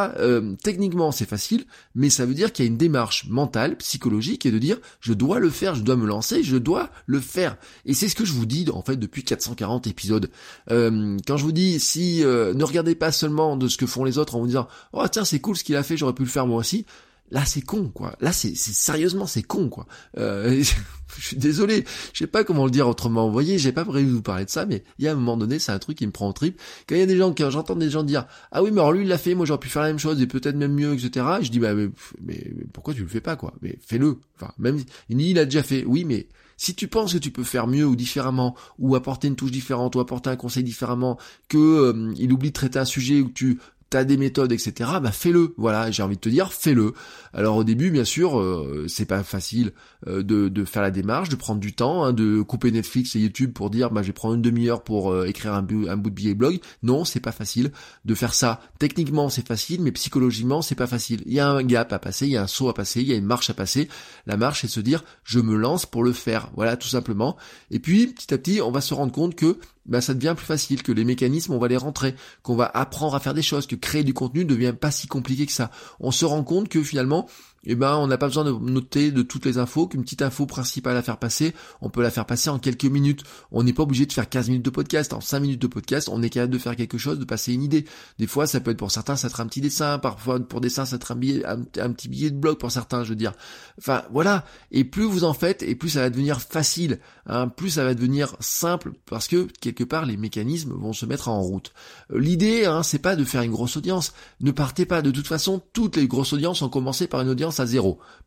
techniquement, 0.62 1.12
c'est 1.12 1.28
facile, 1.28 1.67
mais 1.95 2.09
ça 2.09 2.25
veut 2.25 2.35
dire 2.35 2.50
qu'il 2.50 2.64
y 2.64 2.69
a 2.69 2.71
une 2.71 2.78
démarche 2.78 3.26
mentale, 3.28 3.76
psychologique 3.76 4.38
et 4.47 4.50
de 4.50 4.59
dire 4.59 4.78
je 5.00 5.12
dois 5.12 5.38
le 5.38 5.50
faire, 5.50 5.75
je 5.75 5.83
dois 5.83 5.97
me 5.97 6.07
lancer, 6.07 6.42
je 6.42 6.57
dois 6.57 6.90
le 7.07 7.21
faire. 7.21 7.57
Et 7.85 7.95
c'est 7.95 8.09
ce 8.09 8.14
que 8.14 8.25
je 8.25 8.33
vous 8.33 8.47
dis 8.47 8.66
en 8.73 8.83
fait 8.83 8.97
depuis 8.97 9.25
440 9.25 9.87
épisodes. 9.87 10.30
Euh, 10.71 11.16
quand 11.26 11.37
je 11.37 11.45
vous 11.45 11.52
dis 11.52 11.80
si 11.80 12.25
euh, 12.25 12.54
ne 12.54 12.64
regardez 12.64 12.95
pas 12.95 13.12
seulement 13.12 13.57
de 13.57 13.68
ce 13.68 13.76
que 13.76 13.87
font 13.87 14.04
les 14.04 14.18
autres 14.18 14.37
en 14.37 14.40
vous 14.40 14.47
disant 14.47 14.68
oh 14.92 15.07
tiens 15.11 15.25
c'est 15.25 15.40
cool 15.40 15.57
ce 15.57 15.64
qu'il 15.64 15.76
a 15.76 15.83
fait, 15.83 15.97
j'aurais 15.97 16.14
pu 16.14 16.23
le 16.23 16.28
faire 16.28 16.47
moi 16.47 16.59
aussi. 16.59 16.87
Là, 17.30 17.44
c'est 17.44 17.61
con, 17.61 17.90
quoi. 17.92 18.16
Là, 18.20 18.32
c'est 18.32 18.56
sérieusement, 18.56 19.26
c'est 19.26 19.42
con, 19.42 19.68
quoi. 19.68 19.87
Euh, 20.16 20.62
je 21.18 21.26
suis 21.26 21.37
désolé, 21.37 21.85
je 22.12 22.18
sais 22.18 22.26
pas 22.26 22.44
comment 22.44 22.64
le 22.64 22.70
dire 22.70 22.88
autrement. 22.88 23.26
Vous 23.26 23.32
voyez, 23.32 23.58
j'ai 23.58 23.73
pas 23.73 23.85
prévu 23.85 24.06
de 24.06 24.12
vous 24.12 24.23
parler 24.23 24.44
de 24.44 24.50
ça, 24.50 24.66
mais 24.66 24.85
il 24.99 25.04
y 25.04 25.08
a 25.08 25.12
un 25.12 25.14
moment 25.14 25.37
donné, 25.37 25.58
c'est 25.58 25.73
un 25.73 25.78
truc 25.78 25.99
qui 25.99 26.06
me 26.06 26.12
prend 26.12 26.28
en 26.28 26.32
trip. 26.32 26.61
Quand 26.88 26.94
il 26.94 27.00
y 27.00 27.02
a 27.02 27.06
des 27.06 27.16
gens, 27.16 27.35
quand 27.37 27.50
j'entends 27.50 27.76
des 27.76 27.90
gens 27.90 28.02
dire, 28.02 28.26
ah 28.50 28.62
oui, 28.62 28.70
mais 28.70 28.80
alors 28.80 28.92
lui, 28.92 29.02
il 29.02 29.08
l'a 29.08 29.18
fait, 29.18 29.35
moi 29.35 29.47
j'aurais 29.47 29.61
pu 29.61 29.68
faire 29.68 29.82
la 29.82 29.88
même 29.88 29.99
chose 29.99 30.20
et 30.20 30.26
peut-être 30.26 30.56
même 30.56 30.73
mieux, 30.73 30.94
etc. 30.94 31.26
Je 31.42 31.50
dis, 31.50 31.58
bah, 31.58 31.75
mais, 31.75 32.52
pourquoi 32.73 32.94
tu 32.94 33.02
le 33.02 33.08
fais 33.08 33.20
pas, 33.20 33.37
quoi? 33.37 33.54
Mais 33.62 33.78
fais-le. 33.85 34.18
Enfin, 34.37 34.52
même, 34.58 34.78
il 35.08 35.38
a 35.38 35.44
déjà 35.44 35.62
fait. 35.62 35.85
Oui, 35.85 36.04
mais 36.04 36.28
si 36.56 36.75
tu 36.75 36.88
penses 36.88 37.12
que 37.12 37.18
tu 37.18 37.30
peux 37.30 37.44
faire 37.44 37.66
mieux 37.66 37.87
ou 37.87 37.97
différemment, 37.97 38.56
ou 38.78 38.97
apporter 38.97 39.28
une 39.28 39.37
touche 39.37 39.52
différente, 39.52 39.94
ou 39.97 40.00
apporter 40.00 40.30
un 40.30 40.37
conseil 40.37 40.64
différemment, 40.64 41.18
que 41.49 41.58
euh, 41.58 42.12
il 42.16 42.32
oublie 42.32 42.49
de 42.49 42.54
traiter 42.54 42.78
un 42.78 42.85
sujet 42.85 43.20
où 43.20 43.28
tu 43.28 43.61
t'as 43.90 44.04
des 44.04 44.16
méthodes, 44.16 44.52
etc., 44.52 44.90
bah 45.02 45.12
fais-le. 45.12 45.54
Voilà, 45.57 45.90
j'ai 45.90 46.02
envie 46.02 46.16
de 46.16 46.21
te 46.21 46.28
dire, 46.28 46.52
fais-le. 46.52 46.92
Alors 47.33 47.57
au 47.57 47.64
début, 47.64 47.90
bien 47.90 48.04
sûr, 48.04 48.38
euh, 48.38 48.87
c'est 48.88 49.07
pas 49.07 49.23
facile 49.23 49.73
euh, 50.07 50.23
de, 50.23 50.49
de, 50.49 50.64
faire 50.64 50.83
la 50.83 50.90
démarche, 50.90 51.28
de 51.28 51.37
prendre 51.37 51.61
du 51.61 51.73
temps, 51.73 52.04
hein, 52.04 52.12
de 52.12 52.42
couper 52.42 52.71
Netflix 52.71 53.16
et 53.16 53.21
YouTube 53.21 53.52
pour 53.52 53.71
dire, 53.71 53.90
bah 53.90 54.02
je 54.02 54.09
vais 54.09 54.12
prendre 54.12 54.35
une 54.35 54.42
demi-heure 54.42 54.83
pour 54.83 55.12
euh, 55.12 55.26
écrire 55.26 55.54
un, 55.54 55.66
un, 55.88 55.97
bout 55.97 56.11
de 56.11 56.14
billet 56.14 56.35
blog. 56.35 56.61
Non, 56.83 57.04
c'est 57.04 57.21
pas 57.21 57.33
facile 57.33 57.73
de 58.04 58.14
faire 58.14 58.35
ça. 58.35 58.61
Techniquement, 58.78 59.28
c'est 59.28 59.47
facile, 59.47 59.83
mais 59.83 59.92
psychologiquement, 59.92 60.62
c'est 60.62 60.75
pas 60.75 60.87
facile. 60.87 61.23
Il 61.26 61.33
y 61.33 61.40
a 61.40 61.49
un 61.49 61.62
gap 61.62 61.92
à 61.92 61.99
passer, 61.99 62.26
il 62.26 62.33
y 62.33 62.37
a 62.37 62.42
un 62.42 62.47
saut 62.47 62.68
à 62.68 62.75
passer, 62.75 63.00
il 63.00 63.09
y 63.09 63.12
a 63.12 63.16
une 63.16 63.25
marche 63.25 63.50
à 63.50 63.54
passer. 63.54 63.88
La 64.26 64.37
marche, 64.37 64.62
c'est 64.62 64.66
de 64.66 64.73
se 64.73 64.80
dire, 64.80 65.04
je 65.25 65.40
me 65.40 65.57
lance 65.57 65.87
pour 65.87 66.04
le 66.04 66.12
faire. 66.12 66.50
Voilà, 66.54 66.76
tout 66.76 66.88
simplement. 66.88 67.37
Et 67.71 67.78
puis, 67.78 68.09
petit 68.09 68.33
à 68.35 68.38
petit, 68.38 68.61
on 68.61 68.71
va 68.71 68.80
se 68.80 68.95
rendre 68.95 69.12
compte 69.12 69.35
que 69.35 69.59
ben 69.88 70.00
ça 70.00 70.14
devient 70.14 70.35
plus 70.37 70.47
facile, 70.47 70.83
que 70.83 70.92
les 70.92 71.04
mécanismes, 71.04 71.52
on 71.52 71.59
va 71.59 71.68
les 71.68 71.76
rentrer, 71.76 72.14
qu'on 72.42 72.57
va 72.57 72.71
apprendre 72.73 73.14
à 73.14 73.21
faire 73.21 73.35
des 73.35 73.42
choses, 73.42 73.66
que 73.66 73.76
créer 73.76 74.04
du 74.04 74.14
contenu 74.14 74.45
ne 74.45 74.50
devient 74.50 74.75
pas 74.78 74.90
si 74.90 75.07
compliqué 75.07 75.47
que 75.47 75.52
ça. 75.52 75.71
On 76.00 76.11
se 76.11 76.25
rend 76.25 76.45
compte 76.45 76.68
que 76.68 76.83
finalement, 76.83 77.28
eh 77.68 77.75
ben 77.75 77.96
on 77.96 78.06
n'a 78.06 78.18
pas 78.18 78.26
besoin 78.26 78.44
de 78.44 78.50
noter 78.50 79.12
de 79.12 79.22
toutes 79.22 79.44
les 79.44 79.58
infos, 79.58 79.87
qu'une 79.87 80.02
petite 80.02 80.22
info 80.22 80.46
principale 80.46 80.96
à 80.96 81.02
faire 81.02 81.18
passer, 81.18 81.54
on 81.82 81.90
peut 81.90 82.02
la 82.02 82.10
faire 82.10 82.25
passer 82.25 82.48
en 82.50 82.58
quelques 82.58 82.84
minutes. 82.84 83.22
On 83.52 83.62
n'est 83.62 83.75
pas 83.75 83.82
obligé 83.82 84.06
de 84.06 84.12
faire 84.12 84.28
15 84.28 84.48
minutes 84.48 84.64
de 84.64 84.70
podcast, 84.70 85.12
en 85.12 85.20
5 85.20 85.40
minutes 85.40 85.62
de 85.62 85.66
podcast, 85.66 86.08
on 86.10 86.22
est 86.22 86.30
capable 86.30 86.52
de 86.52 86.58
faire 86.58 86.76
quelque 86.76 86.98
chose, 86.98 87.18
de 87.18 87.25
passer 87.25 87.52
une 87.52 87.62
idée. 87.62 87.84
Des 88.18 88.26
fois, 88.26 88.46
ça 88.46 88.60
peut 88.60 88.70
être 88.70 88.78
pour 88.78 88.90
certains, 88.90 89.16
ça 89.16 89.28
être 89.28 89.40
un 89.40 89.46
petit 89.46 89.60
dessin, 89.60 89.98
parfois 89.98 90.40
pour 90.40 90.60
dessin, 90.60 90.87
ça 90.87 90.96
être 90.96 91.12
un, 91.12 91.16
billet, 91.16 91.44
un, 91.44 91.62
petit 91.92 92.08
billet 92.08 92.30
de 92.30 92.37
blog 92.37 92.58
pour 92.58 92.72
certains, 92.72 93.04
je 93.04 93.10
veux 93.10 93.16
dire. 93.16 93.34
Enfin, 93.78 94.02
voilà. 94.10 94.46
Et 94.70 94.84
plus 94.84 95.04
vous 95.04 95.25
en 95.25 95.34
faites, 95.34 95.62
et 95.62 95.75
plus 95.75 95.90
ça 95.90 96.00
va 96.00 96.10
devenir 96.10 96.40
facile, 96.40 97.00
hein, 97.26 97.48
plus 97.48 97.70
ça 97.70 97.84
va 97.84 97.94
devenir 97.94 98.34
simple, 98.40 98.92
parce 99.04 99.28
que 99.28 99.46
quelque 99.60 99.84
part, 99.84 100.06
les 100.06 100.16
mécanismes 100.16 100.72
vont 100.72 100.94
se 100.94 101.04
mettre 101.04 101.28
en 101.28 101.42
route. 101.42 101.72
Euh, 102.12 102.18
l'idée, 102.18 102.64
hein, 102.64 102.82
c'est 102.82 102.98
pas 102.98 103.14
de 103.14 103.25
faire 103.25 103.42
une 103.42 103.52
grosse 103.52 103.76
audience. 103.76 104.14
Ne 104.40 104.52
partez 104.52 104.87
pas. 104.87 105.02
De 105.02 105.10
toute 105.10 105.26
façon, 105.26 105.60
toutes 105.72 105.96
les 105.96 106.08
grosses 106.08 106.32
audiences 106.32 106.62
ont 106.62 106.68
commencé 106.68 107.06
par 107.06 107.20
une 107.20 107.28
audience 107.28 107.58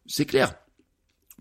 C'est 0.05 0.25
clair. 0.25 0.55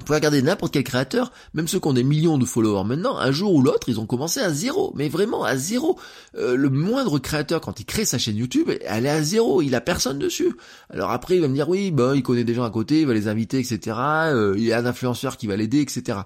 Vous 0.00 0.06
pouvez 0.06 0.16
regarder 0.16 0.40
n'importe 0.40 0.72
quel 0.72 0.82
créateur, 0.82 1.30
même 1.52 1.68
ceux 1.68 1.78
qui 1.78 1.86
ont 1.86 1.92
des 1.92 2.04
millions 2.04 2.38
de 2.38 2.46
followers 2.46 2.84
maintenant, 2.84 3.18
un 3.18 3.32
jour 3.32 3.54
ou 3.54 3.60
l'autre, 3.60 3.90
ils 3.90 4.00
ont 4.00 4.06
commencé 4.06 4.40
à 4.40 4.48
zéro, 4.48 4.94
mais 4.96 5.10
vraiment 5.10 5.44
à 5.44 5.58
zéro. 5.58 5.98
Euh, 6.38 6.56
le 6.56 6.70
moindre 6.70 7.18
créateur, 7.18 7.60
quand 7.60 7.80
il 7.80 7.84
crée 7.84 8.06
sa 8.06 8.16
chaîne 8.16 8.36
YouTube, 8.36 8.70
elle 8.82 9.04
est 9.04 9.10
à 9.10 9.22
zéro, 9.22 9.60
il 9.60 9.74
a 9.74 9.82
personne 9.82 10.18
dessus. 10.18 10.54
Alors 10.88 11.10
après, 11.10 11.36
il 11.36 11.42
va 11.42 11.48
me 11.48 11.54
dire, 11.54 11.68
oui, 11.68 11.90
ben, 11.90 12.14
il 12.14 12.22
connaît 12.22 12.44
des 12.44 12.54
gens 12.54 12.64
à 12.64 12.70
côté, 12.70 13.02
il 13.02 13.06
va 13.06 13.12
les 13.12 13.28
inviter, 13.28 13.58
etc. 13.58 13.94
Euh, 13.98 14.54
il 14.56 14.64
y 14.64 14.72
a 14.72 14.78
un 14.78 14.86
influenceur 14.86 15.36
qui 15.36 15.46
va 15.46 15.54
l'aider, 15.54 15.80
etc. 15.82 16.20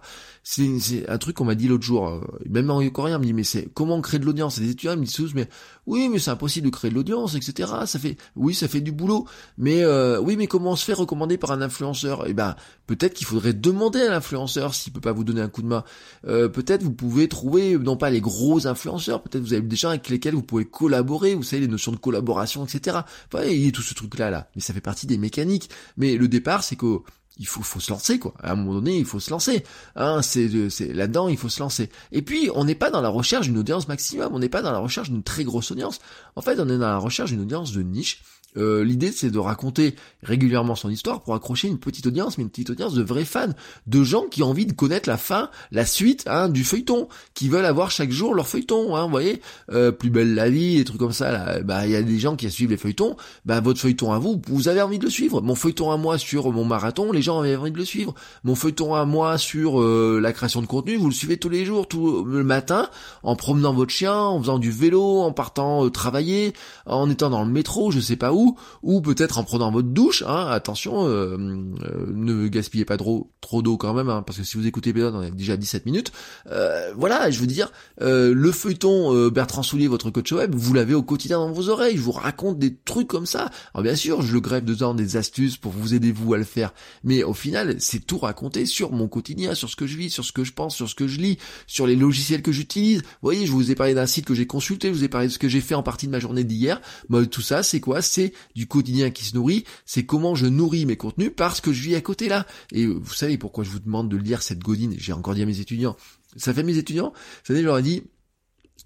C'est 0.44 1.08
un 1.08 1.18
truc 1.18 1.34
qu'on 1.34 1.44
m'a 1.44 1.56
dit 1.56 1.66
l'autre 1.66 1.82
jour, 1.82 2.06
euh, 2.06 2.20
même 2.48 2.70
en 2.70 2.88
coréen, 2.90 3.18
me 3.18 3.24
dit, 3.24 3.32
mais 3.32 3.42
c'est 3.42 3.68
comment 3.74 4.00
créer 4.02 4.20
de 4.20 4.24
l'audience? 4.24 4.60
Les 4.60 4.70
étudiants 4.70 4.96
me 4.96 5.04
disent 5.04 5.34
mais 5.34 5.48
oui, 5.86 6.08
mais 6.08 6.20
c'est 6.20 6.30
impossible 6.30 6.66
de 6.66 6.70
créer 6.70 6.92
de 6.92 6.94
l'audience, 6.94 7.34
etc. 7.34 7.72
Ça 7.86 7.98
fait, 7.98 8.18
oui, 8.36 8.54
ça 8.54 8.68
fait 8.68 8.80
du 8.80 8.92
boulot, 8.92 9.26
mais 9.58 9.84
oui, 10.18 10.36
mais 10.36 10.46
comment 10.46 10.72
on 10.72 10.76
se 10.76 10.84
fait 10.84 10.92
recommander 10.92 11.38
par 11.38 11.50
un 11.50 11.60
influenceur? 11.60 12.24
Eh 12.28 12.34
ben, 12.34 12.54
peut-être 12.86 13.14
qu'il 13.14 13.26
faudrait 13.26 13.52
demandez 13.64 14.00
à 14.00 14.10
l'influenceur 14.10 14.74
s'il 14.74 14.92
peut 14.92 15.00
pas 15.00 15.12
vous 15.12 15.24
donner 15.24 15.40
un 15.40 15.48
coup 15.48 15.62
de 15.62 15.66
main. 15.66 15.84
Euh, 16.26 16.48
peut-être 16.48 16.82
vous 16.82 16.92
pouvez 16.92 17.28
trouver, 17.28 17.78
non 17.78 17.96
pas 17.96 18.10
les 18.10 18.20
gros 18.20 18.66
influenceurs, 18.66 19.22
peut-être 19.22 19.42
vous 19.42 19.54
avez 19.54 19.62
des 19.62 19.76
gens 19.76 19.88
avec 19.88 20.08
lesquels 20.08 20.34
vous 20.34 20.42
pouvez 20.42 20.64
collaborer, 20.64 21.34
vous 21.34 21.42
savez, 21.42 21.62
les 21.62 21.68
notions 21.68 21.92
de 21.92 21.96
collaboration, 21.96 22.64
etc. 22.64 22.98
Enfin, 23.32 23.44
il 23.44 23.64
y 23.64 23.68
a 23.68 23.70
tout 23.70 23.82
ce 23.82 23.94
truc-là, 23.94 24.30
là. 24.30 24.48
Mais 24.54 24.60
ça 24.60 24.74
fait 24.74 24.80
partie 24.80 25.06
des 25.06 25.18
mécaniques. 25.18 25.70
Mais 25.96 26.16
le 26.16 26.28
départ, 26.28 26.62
c'est 26.62 26.76
que 26.76 26.98
il 27.38 27.46
faut, 27.48 27.80
se 27.80 27.90
lancer 27.90 28.20
quoi. 28.20 28.32
À 28.40 28.52
un 28.52 28.54
moment 28.54 28.74
donné, 28.74 28.96
il 28.96 29.04
faut 29.04 29.18
se 29.18 29.30
lancer. 29.30 29.64
Hein, 29.96 30.22
c'est, 30.22 30.70
c'est 30.70 30.92
là-dedans, 30.92 31.28
il 31.28 31.36
faut 31.36 31.48
se 31.48 31.60
lancer. 31.60 31.90
Et 32.12 32.22
puis, 32.22 32.48
on 32.54 32.64
n'est 32.64 32.76
pas 32.76 32.90
dans 32.90 33.00
la 33.00 33.08
recherche 33.08 33.46
d'une 33.46 33.58
audience 33.58 33.88
maximum. 33.88 34.32
On 34.32 34.38
n'est 34.38 34.48
pas 34.48 34.62
dans 34.62 34.70
la 34.70 34.78
recherche 34.78 35.10
d'une 35.10 35.24
très 35.24 35.42
grosse 35.42 35.72
audience. 35.72 35.98
En 36.36 36.42
fait, 36.42 36.60
on 36.60 36.68
est 36.68 36.78
dans 36.78 36.86
la 36.86 36.98
recherche 36.98 37.30
d'une 37.30 37.40
audience 37.40 37.72
de 37.72 37.82
niche 37.82 38.22
euh, 38.56 38.84
l'idée 38.84 39.12
c'est 39.12 39.30
de 39.30 39.38
raconter 39.38 39.94
régulièrement 40.22 40.74
son 40.74 40.90
histoire 40.90 41.22
pour 41.22 41.34
accrocher 41.34 41.68
une 41.68 41.78
petite 41.78 42.06
audience, 42.06 42.38
mais 42.38 42.44
une 42.44 42.50
petite 42.50 42.70
audience 42.70 42.94
de 42.94 43.02
vrais 43.02 43.24
fans, 43.24 43.52
de 43.86 44.02
gens 44.02 44.24
qui 44.30 44.42
ont 44.42 44.50
envie 44.50 44.66
de 44.66 44.72
connaître 44.72 45.08
la 45.08 45.16
fin, 45.16 45.50
la 45.72 45.84
suite 45.84 46.24
hein, 46.26 46.48
du 46.48 46.64
feuilleton, 46.64 47.08
qui 47.34 47.48
veulent 47.48 47.64
avoir 47.64 47.90
chaque 47.90 48.10
jour 48.10 48.34
leur 48.34 48.46
feuilleton, 48.46 48.96
hein, 48.96 49.04
vous 49.04 49.10
voyez, 49.10 49.40
euh, 49.72 49.90
plus 49.90 50.10
belle 50.10 50.34
la 50.34 50.48
vie, 50.50 50.76
des 50.76 50.84
trucs 50.84 51.00
comme 51.00 51.12
ça. 51.12 51.60
Bah 51.62 51.86
il 51.86 51.92
y 51.92 51.96
a 51.96 52.02
des 52.02 52.18
gens 52.18 52.36
qui 52.36 52.50
suivent 52.50 52.70
les 52.70 52.76
feuilletons, 52.76 53.16
bah 53.44 53.60
votre 53.60 53.80
feuilleton 53.80 54.12
à 54.12 54.18
vous, 54.18 54.40
vous 54.46 54.68
avez 54.68 54.82
envie 54.82 54.98
de 54.98 55.04
le 55.04 55.10
suivre. 55.10 55.42
Mon 55.42 55.54
feuilleton 55.54 55.90
à 55.90 55.96
moi 55.96 56.18
sur 56.18 56.52
mon 56.52 56.64
marathon, 56.64 57.12
les 57.12 57.22
gens 57.22 57.40
avaient 57.40 57.56
envie 57.56 57.72
de 57.72 57.78
le 57.78 57.84
suivre. 57.84 58.14
Mon 58.44 58.54
feuilleton 58.54 58.94
à 58.94 59.04
moi 59.04 59.38
sur 59.38 59.80
euh, 59.80 60.20
la 60.22 60.32
création 60.32 60.62
de 60.62 60.66
contenu, 60.66 60.96
vous 60.96 61.08
le 61.08 61.14
suivez 61.14 61.36
tous 61.36 61.48
les 61.48 61.64
jours, 61.64 61.88
tout 61.88 62.24
le 62.24 62.44
matin, 62.44 62.88
en 63.22 63.36
promenant 63.36 63.74
votre 63.74 63.90
chien, 63.90 64.16
en 64.16 64.40
faisant 64.40 64.58
du 64.58 64.70
vélo, 64.70 65.22
en 65.22 65.32
partant 65.32 65.88
travailler, 65.90 66.52
en 66.86 67.10
étant 67.10 67.30
dans 67.30 67.44
le 67.44 67.50
métro, 67.50 67.90
je 67.90 68.00
sais 68.00 68.16
pas 68.16 68.32
où 68.32 68.43
ou 68.82 69.00
peut-être 69.00 69.38
en 69.38 69.44
prenant 69.44 69.70
votre 69.70 69.88
douche. 69.88 70.22
Hein, 70.26 70.46
attention, 70.50 71.06
euh, 71.06 71.36
euh, 71.36 72.06
ne 72.12 72.48
gaspillez 72.48 72.84
pas 72.84 72.96
trop, 72.96 73.30
trop 73.40 73.62
d'eau 73.62 73.76
quand 73.76 73.94
même, 73.94 74.08
hein, 74.08 74.22
parce 74.22 74.38
que 74.38 74.44
si 74.44 74.56
vous 74.56 74.66
écoutez 74.66 74.90
l'épisode, 74.90 75.14
on 75.14 75.22
est 75.22 75.30
déjà 75.30 75.56
17 75.56 75.86
minutes. 75.86 76.12
Euh, 76.50 76.92
voilà, 76.96 77.30
je 77.30 77.40
veux 77.40 77.46
dire, 77.46 77.72
le 78.00 78.52
feuilleton 78.52 79.28
Bertrand 79.28 79.62
Soulier, 79.62 79.88
votre 79.88 80.10
coach 80.10 80.32
web, 80.32 80.54
vous 80.54 80.74
l'avez 80.74 80.94
au 80.94 81.02
quotidien 81.02 81.38
dans 81.38 81.52
vos 81.52 81.68
oreilles. 81.68 81.96
Je 81.96 82.02
vous 82.02 82.12
raconte 82.12 82.58
des 82.58 82.76
trucs 82.76 83.08
comme 83.08 83.26
ça. 83.26 83.50
Alors 83.72 83.82
bien 83.82 83.96
sûr, 83.96 84.22
je 84.22 84.32
le 84.32 84.40
grève 84.40 84.64
dedans 84.64 84.94
des 84.94 85.16
astuces 85.16 85.56
pour 85.56 85.72
vous 85.72 85.94
aider 85.94 86.12
vous 86.12 86.34
à 86.34 86.38
le 86.38 86.44
faire, 86.44 86.74
mais 87.02 87.22
au 87.22 87.34
final, 87.34 87.76
c'est 87.78 88.06
tout 88.06 88.18
raconté 88.18 88.66
sur 88.66 88.92
mon 88.92 89.08
quotidien, 89.08 89.54
sur 89.54 89.68
ce 89.68 89.76
que 89.76 89.86
je 89.86 89.96
vis, 89.96 90.10
sur 90.10 90.24
ce 90.24 90.32
que 90.32 90.44
je 90.44 90.52
pense, 90.52 90.74
sur 90.76 90.88
ce 90.88 90.94
que 90.94 91.06
je 91.06 91.20
lis, 91.20 91.38
sur 91.66 91.86
les 91.86 91.96
logiciels 91.96 92.42
que 92.42 92.52
j'utilise. 92.52 93.02
Vous 93.02 93.06
voyez, 93.22 93.46
je 93.46 93.52
vous 93.52 93.70
ai 93.70 93.74
parlé 93.74 93.94
d'un 93.94 94.06
site 94.06 94.24
que 94.24 94.34
j'ai 94.34 94.46
consulté, 94.46 94.88
je 94.88 94.94
vous 94.94 95.04
ai 95.04 95.08
parlé 95.08 95.28
de 95.28 95.32
ce 95.32 95.38
que 95.38 95.48
j'ai 95.48 95.60
fait 95.60 95.74
en 95.74 95.82
partie 95.82 96.06
de 96.06 96.12
ma 96.12 96.20
journée 96.20 96.44
d'hier. 96.44 96.80
Bah, 97.08 97.24
tout 97.26 97.40
ça, 97.40 97.62
c'est 97.62 97.80
quoi? 97.80 98.02
C'est 98.02 98.32
du 98.54 98.66
quotidien 98.66 99.10
qui 99.10 99.24
se 99.24 99.34
nourrit, 99.34 99.64
c'est 99.86 100.04
comment 100.04 100.34
je 100.34 100.46
nourris 100.46 100.86
mes 100.86 100.96
contenus 100.96 101.32
parce 101.34 101.60
que 101.60 101.72
je 101.72 101.82
vis 101.82 101.94
à 101.94 102.00
côté 102.00 102.28
là. 102.28 102.46
Et 102.72 102.86
vous 102.86 103.14
savez 103.14 103.38
pourquoi 103.38 103.64
je 103.64 103.70
vous 103.70 103.80
demande 103.80 104.08
de 104.08 104.16
lire 104.16 104.42
cette 104.42 104.60
godine 104.60 104.94
J'ai 104.98 105.12
encore 105.12 105.34
dit 105.34 105.42
à 105.42 105.46
mes 105.46 105.60
étudiants, 105.60 105.96
ça 106.36 106.52
fait 106.52 106.62
mes 106.62 106.78
étudiants, 106.78 107.12
vous 107.14 107.46
savez, 107.46 107.60
je 107.60 107.66
leur 107.66 107.78
ai 107.78 107.82
dit, 107.82 108.02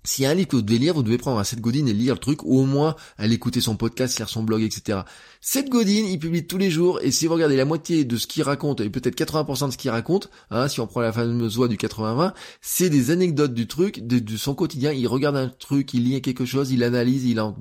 s'il 0.04 0.22
y 0.22 0.26
a 0.26 0.30
un 0.30 0.34
livre 0.34 0.48
que 0.48 0.56
vous 0.56 0.62
devez 0.62 0.78
lire, 0.78 0.94
vous 0.94 1.02
devez 1.02 1.18
prendre 1.18 1.38
un 1.38 1.44
Seth 1.44 1.60
Godin 1.60 1.86
et 1.86 1.92
lire 1.92 2.14
le 2.14 2.20
truc, 2.20 2.42
ou 2.44 2.58
au 2.58 2.64
moins 2.64 2.96
aller 3.16 3.34
écouter 3.34 3.60
son 3.60 3.76
podcast, 3.76 4.18
lire 4.18 4.28
son 4.28 4.42
blog, 4.42 4.62
etc. 4.62 5.00
Seth 5.40 5.68
Godin, 5.68 6.04
il 6.10 6.18
publie 6.18 6.46
tous 6.46 6.58
les 6.58 6.68
jours, 6.68 6.98
et 7.00 7.12
si 7.12 7.26
vous 7.26 7.34
regardez 7.34 7.56
la 7.56 7.64
moitié 7.64 8.04
de 8.04 8.16
ce 8.16 8.26
qu'il 8.26 8.42
raconte, 8.42 8.80
et 8.80 8.90
peut-être 8.90 9.16
80% 9.16 9.68
de 9.68 9.72
ce 9.72 9.78
qu'il 9.78 9.90
raconte, 9.90 10.30
hein, 10.50 10.66
si 10.66 10.80
on 10.80 10.88
prend 10.88 11.00
la 11.00 11.12
fameuse 11.12 11.56
voix 11.56 11.68
du 11.68 11.76
80-20, 11.76 12.32
c'est 12.60 12.90
des 12.90 13.12
anecdotes 13.12 13.54
du 13.54 13.68
truc, 13.68 14.04
de, 14.04 14.36
son 14.36 14.56
quotidien, 14.56 14.92
il 14.92 15.06
regarde 15.06 15.36
un 15.36 15.48
truc, 15.48 15.94
il 15.94 16.04
lit 16.04 16.20
quelque 16.22 16.44
chose, 16.44 16.72
il 16.72 16.82
analyse, 16.82 17.24
il 17.24 17.40
en, 17.40 17.52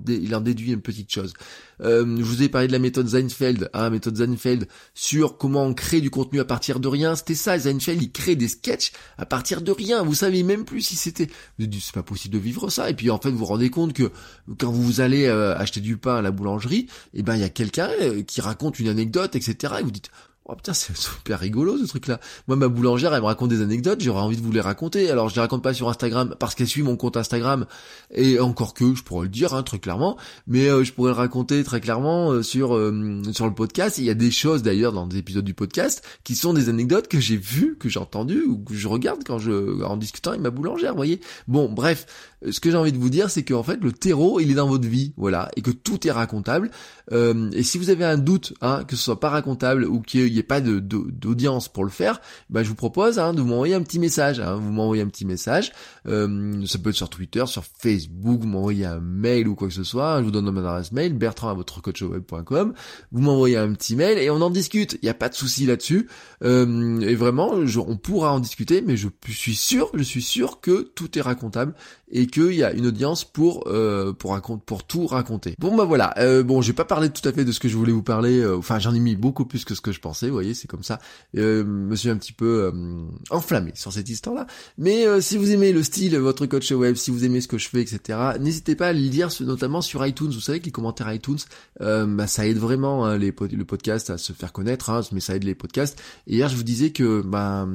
déduit 0.41 0.71
une 0.71 0.81
petite 0.81 1.11
chose. 1.11 1.33
Euh, 1.81 2.17
je 2.17 2.23
vous 2.23 2.41
ai 2.41 2.49
parlé 2.49 2.67
de 2.67 2.71
la 2.71 2.79
méthode 2.79 3.07
Seinfeld, 3.07 3.69
hein, 3.73 3.91
méthode 3.91 4.17
Seinfeld, 4.17 4.67
sur 4.95 5.37
comment 5.37 5.63
on 5.63 5.75
crée 5.75 6.01
du 6.01 6.09
contenu 6.09 6.39
à 6.39 6.45
partir 6.45 6.79
de 6.79 6.87
rien. 6.87 7.15
C'était 7.15 7.35
ça, 7.35 7.59
Seinfeld, 7.59 8.01
il 8.01 8.11
crée 8.11 8.35
des 8.35 8.47
sketchs 8.47 8.91
à 9.19 9.27
partir 9.27 9.61
de 9.61 9.71
rien. 9.71 10.01
Vous 10.03 10.15
savez 10.15 10.41
même 10.41 10.65
plus 10.65 10.81
si 10.81 10.95
c'était... 10.95 11.27
C'est 11.59 11.93
pas 11.93 12.01
possible 12.01 12.33
de 12.33 12.39
vivre 12.39 12.71
ça. 12.71 12.89
Et 12.89 12.95
puis 12.95 13.11
en 13.11 13.19
fait, 13.19 13.29
vous 13.29 13.37
vous 13.37 13.45
rendez 13.45 13.69
compte 13.69 13.93
que 13.93 14.11
quand 14.57 14.71
vous 14.71 15.01
allez 15.01 15.25
euh, 15.25 15.55
acheter 15.55 15.79
du 15.79 15.97
pain 15.97 16.15
à 16.15 16.21
la 16.23 16.31
boulangerie, 16.31 16.87
et 17.13 17.19
eh 17.19 17.23
ben 17.23 17.35
il 17.35 17.41
y 17.41 17.43
a 17.43 17.49
euh, 17.77 18.23
qui 18.23 18.41
raconte 18.41 18.79
une 18.79 18.87
anecdote, 18.87 19.35
etc. 19.35 19.75
Et 19.79 19.83
vous 19.83 19.91
dites, 19.91 20.09
Oh 20.49 20.55
putain, 20.55 20.73
c'est 20.73 20.95
super 20.97 21.39
rigolo 21.39 21.77
ce 21.77 21.85
truc-là. 21.85 22.19
Moi, 22.47 22.55
ma 22.55 22.69
boulangère, 22.69 23.13
elle 23.13 23.21
me 23.21 23.25
raconte 23.25 23.49
des 23.49 23.61
anecdotes, 23.61 23.99
j'aurais 24.01 24.21
envie 24.21 24.37
de 24.37 24.41
vous 24.41 24.51
les 24.51 24.61
raconter. 24.61 25.11
Alors, 25.11 25.27
je 25.27 25.35
les 25.35 25.41
raconte 25.41 25.61
pas 25.61 25.73
sur 25.73 25.89
Instagram 25.89 26.35
parce 26.39 26.55
qu'elle 26.55 26.67
suit 26.67 26.83
mon 26.83 26.95
compte 26.95 27.17
Instagram, 27.17 27.65
et 28.13 28.39
encore 28.39 28.73
que, 28.73 28.95
je 28.95 29.03
pourrais 29.03 29.23
le 29.23 29.29
dire 29.29 29.53
hein, 29.53 29.63
très 29.63 29.79
clairement, 29.79 30.17
mais 30.47 30.69
euh, 30.69 30.85
je 30.85 30.93
pourrais 30.93 31.11
le 31.11 31.17
raconter 31.17 31.63
très 31.65 31.81
clairement 31.81 32.31
euh, 32.31 32.43
sur 32.43 32.75
euh, 32.75 33.21
sur 33.33 33.45
le 33.45 33.53
podcast. 33.53 33.97
il 33.97 34.05
y 34.05 34.09
a 34.09 34.13
des 34.13 34.31
choses 34.31 34.63
d'ailleurs 34.63 34.93
dans 34.93 35.05
des 35.05 35.17
épisodes 35.17 35.43
du 35.43 35.53
podcast 35.53 36.01
qui 36.23 36.35
sont 36.35 36.53
des 36.53 36.69
anecdotes 36.69 37.09
que 37.09 37.19
j'ai 37.19 37.37
vues, 37.37 37.75
que 37.77 37.89
j'ai 37.89 37.99
entendues 37.99 38.43
ou 38.43 38.57
que 38.57 38.73
je 38.73 38.87
regarde 38.87 39.23
quand 39.25 39.39
je 39.39 39.83
en 39.83 39.97
discutant 39.97 40.29
avec 40.31 40.41
ma 40.41 40.49
boulangère, 40.49 40.95
voyez. 40.95 41.19
Bon, 41.49 41.69
bref, 41.69 42.05
ce 42.49 42.59
que 42.59 42.71
j'ai 42.71 42.77
envie 42.77 42.91
de 42.91 42.97
vous 42.97 43.09
dire, 43.09 43.29
c'est 43.29 43.43
qu'en 43.43 43.63
fait, 43.63 43.79
le 43.81 43.91
terreau, 43.91 44.39
il 44.39 44.51
est 44.51 44.55
dans 44.55 44.67
votre 44.67 44.87
vie, 44.87 45.13
voilà, 45.17 45.49
et 45.55 45.61
que 45.61 45.71
tout 45.71 46.07
est 46.07 46.11
racontable. 46.11 46.69
et 47.11 47.63
si 47.63 47.77
vous 47.77 47.89
avez 47.89 48.05
un 48.05 48.17
doute, 48.17 48.53
hein, 48.61 48.83
que 48.87 48.95
ce 48.95 49.03
soit 49.03 49.19
pas 49.19 49.29
racontable 49.29 49.85
ou 49.85 50.01
qu'il 50.01 50.31
n'y 50.31 50.39
ait 50.39 50.43
pas 50.43 50.61
de, 50.61 50.79
d'audience 50.79 51.67
pour 51.67 51.83
le 51.83 51.89
faire, 51.89 52.21
bah, 52.49 52.63
je 52.63 52.69
vous 52.69 52.75
propose 52.75 53.19
hein, 53.19 53.33
de 53.33 53.41
m'envoyer 53.41 53.75
un 53.75 53.81
petit 53.81 53.99
message. 53.99 54.39
Hein. 54.39 54.55
Vous 54.55 54.71
m'envoyez 54.71 55.03
un 55.03 55.07
petit 55.07 55.25
message. 55.25 55.71
Euh, 56.07 56.65
ça 56.65 56.77
peut 56.79 56.89
être 56.89 56.95
sur 56.95 57.09
Twitter, 57.09 57.43
sur 57.45 57.63
Facebook, 57.63 58.41
vous 58.41 58.47
m'envoyez 58.47 58.85
un 58.85 58.99
mail 58.99 59.47
ou 59.47 59.55
quoi 59.55 59.67
que 59.67 59.73
ce 59.73 59.83
soit. 59.83 60.19
Je 60.19 60.25
vous 60.25 60.31
donne 60.31 60.49
mon 60.49 60.65
adresse 60.65 60.91
mail, 60.91 61.13
bertrand 61.13 61.49
à 61.49 61.53
votre 61.53 61.81
coachweb.com. 61.81 62.73
Vous 63.11 63.21
m'envoyez 63.21 63.57
un 63.57 63.73
petit 63.73 63.95
mail 63.95 64.17
et 64.17 64.29
on 64.29 64.41
en 64.41 64.49
discute. 64.49 64.93
Il 65.01 65.05
n'y 65.05 65.09
a 65.09 65.13
pas 65.13 65.29
de 65.29 65.35
souci 65.35 65.65
là-dessus. 65.65 66.07
Euh, 66.43 66.99
et 67.01 67.15
vraiment, 67.15 67.53
on 67.53 67.97
pourra 67.97 68.33
en 68.33 68.39
discuter, 68.39 68.81
mais 68.81 68.97
je 68.97 69.07
suis 69.29 69.55
sûr, 69.55 69.89
je 69.93 70.03
suis 70.03 70.21
sûr 70.21 70.61
que 70.61 70.81
tout 70.95 71.17
est 71.17 71.21
racontable 71.21 71.73
et 72.09 72.27
qu'il 72.27 72.53
y 72.53 72.63
a 72.63 72.71
une 72.71 72.87
audience 72.87 73.25
pour 73.25 73.67
euh, 73.67 74.13
pour 74.13 74.39
pour 74.65 74.83
tout 74.83 75.07
raconter. 75.07 75.55
Bon 75.59 75.75
bah 75.75 75.83
voilà. 75.83 76.13
Euh, 76.17 76.43
bon, 76.43 76.61
j'ai 76.61 76.73
pas 76.73 76.85
parlé 76.85 77.09
tout 77.09 77.27
à 77.27 77.33
fait 77.33 77.43
de 77.43 77.51
ce 77.51 77.59
que 77.59 77.67
je 77.67 77.75
voulais 77.75 77.91
vous 77.91 78.03
parler. 78.03 78.39
Euh, 78.39 78.57
enfin, 78.57 78.79
j'en 78.79 78.93
ai 78.93 78.99
mis 78.99 79.15
beaucoup 79.15 79.45
plus 79.45 79.65
que 79.65 79.75
ce 79.75 79.81
que 79.81 79.91
je 79.91 79.99
pensais. 79.99 80.27
Vous 80.27 80.33
voyez, 80.33 80.53
c'est 80.53 80.67
comme 80.67 80.83
ça. 80.83 80.99
Euh, 81.35 81.63
me 81.65 81.95
suis 81.95 82.09
un 82.09 82.17
petit 82.17 82.33
peu 82.33 82.71
euh, 82.71 83.05
enflammé 83.29 83.71
sur 83.75 83.91
cette 83.91 84.09
histoire-là. 84.09 84.47
Mais 84.77 85.05
si 85.21 85.37
vous 85.37 85.51
aimez 85.51 85.71
le 85.71 85.83
style, 85.83 86.17
votre 86.17 86.45
coach 86.45 86.71
web, 86.71 86.95
si 86.95 87.11
vous 87.11 87.25
aimez 87.25 87.41
ce 87.41 87.47
que 87.47 87.57
je 87.57 87.67
fais, 87.67 87.81
etc. 87.81 88.19
N'hésitez 88.39 88.75
pas 88.75 88.87
à 88.87 88.93
lire, 88.93 89.29
notamment 89.41 89.81
sur 89.81 90.05
iTunes. 90.05 90.31
Vous 90.31 90.39
savez 90.39 90.59
que 90.59 90.65
les 90.65 90.71
commentaires 90.71 91.11
iTunes, 91.11 91.39
bah, 91.79 92.27
ça 92.27 92.47
aide 92.47 92.57
vraiment 92.57 93.05
hein, 93.05 93.17
les 93.17 93.33
le 93.37 93.65
podcast 93.65 94.09
à 94.09 94.17
se 94.17 94.33
faire 94.33 94.51
connaître, 94.51 94.89
hein, 94.89 95.01
mais 95.11 95.19
ça 95.19 95.35
aide 95.35 95.43
les 95.43 95.55
podcasts. 95.55 96.01
Hier, 96.25 96.49
je 96.49 96.55
vous 96.55 96.63
disais 96.63 96.91
que 96.91 97.21
bah, 97.21 97.67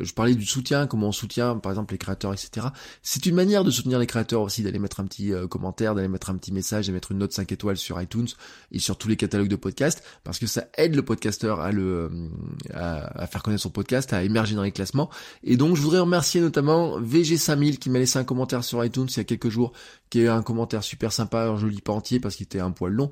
je 0.00 0.12
parlais 0.12 0.34
du 0.34 0.46
soutien, 0.46 0.86
comment 0.86 1.08
on 1.08 1.12
soutient, 1.12 1.56
par 1.56 1.72
exemple, 1.72 1.94
les 1.94 1.98
créateurs, 1.98 2.32
etc. 2.32 2.68
C'est 3.02 3.26
une 3.26 3.35
manière 3.36 3.62
de 3.62 3.70
soutenir 3.70 3.98
les 3.98 4.06
créateurs 4.06 4.42
aussi, 4.42 4.62
d'aller 4.62 4.80
mettre 4.80 4.98
un 5.00 5.04
petit 5.04 5.32
euh, 5.32 5.46
commentaire, 5.46 5.94
d'aller 5.94 6.08
mettre 6.08 6.30
un 6.30 6.36
petit 6.36 6.52
message, 6.52 6.88
de 6.88 6.92
mettre 6.92 7.12
une 7.12 7.18
note 7.18 7.32
5 7.32 7.52
étoiles 7.52 7.76
sur 7.76 8.00
iTunes 8.00 8.26
et 8.72 8.80
sur 8.80 8.98
tous 8.98 9.08
les 9.08 9.16
catalogues 9.16 9.48
de 9.48 9.56
podcasts, 9.56 10.02
parce 10.24 10.38
que 10.38 10.46
ça 10.46 10.66
aide 10.76 10.96
le 10.96 11.02
podcasteur 11.02 11.60
à 11.60 11.70
le 11.70 12.10
euh, 12.10 12.28
à, 12.74 13.26
faire 13.28 13.42
connaître 13.42 13.62
son 13.62 13.70
podcast, 13.70 14.12
à 14.12 14.24
émerger 14.24 14.56
dans 14.56 14.62
les 14.62 14.72
classements. 14.72 15.08
Et 15.44 15.56
donc 15.56 15.76
je 15.76 15.82
voudrais 15.82 16.00
remercier 16.00 16.40
notamment 16.40 17.00
VG5000 17.00 17.78
qui 17.78 17.90
m'a 17.90 18.00
laissé 18.00 18.18
un 18.18 18.24
commentaire 18.24 18.64
sur 18.64 18.84
iTunes 18.84 19.06
il 19.08 19.16
y 19.16 19.20
a 19.20 19.24
quelques 19.24 19.50
jours, 19.50 19.72
qui 20.10 20.22
est 20.22 20.28
un 20.28 20.42
commentaire 20.42 20.82
super 20.82 21.12
sympa, 21.12 21.42
alors 21.42 21.58
je 21.58 21.66
lis 21.66 21.80
pas 21.80 21.92
entier 21.92 22.18
parce 22.18 22.34
qu'il 22.34 22.44
était 22.44 22.60
un 22.60 22.72
poil 22.72 22.92
long, 22.92 23.10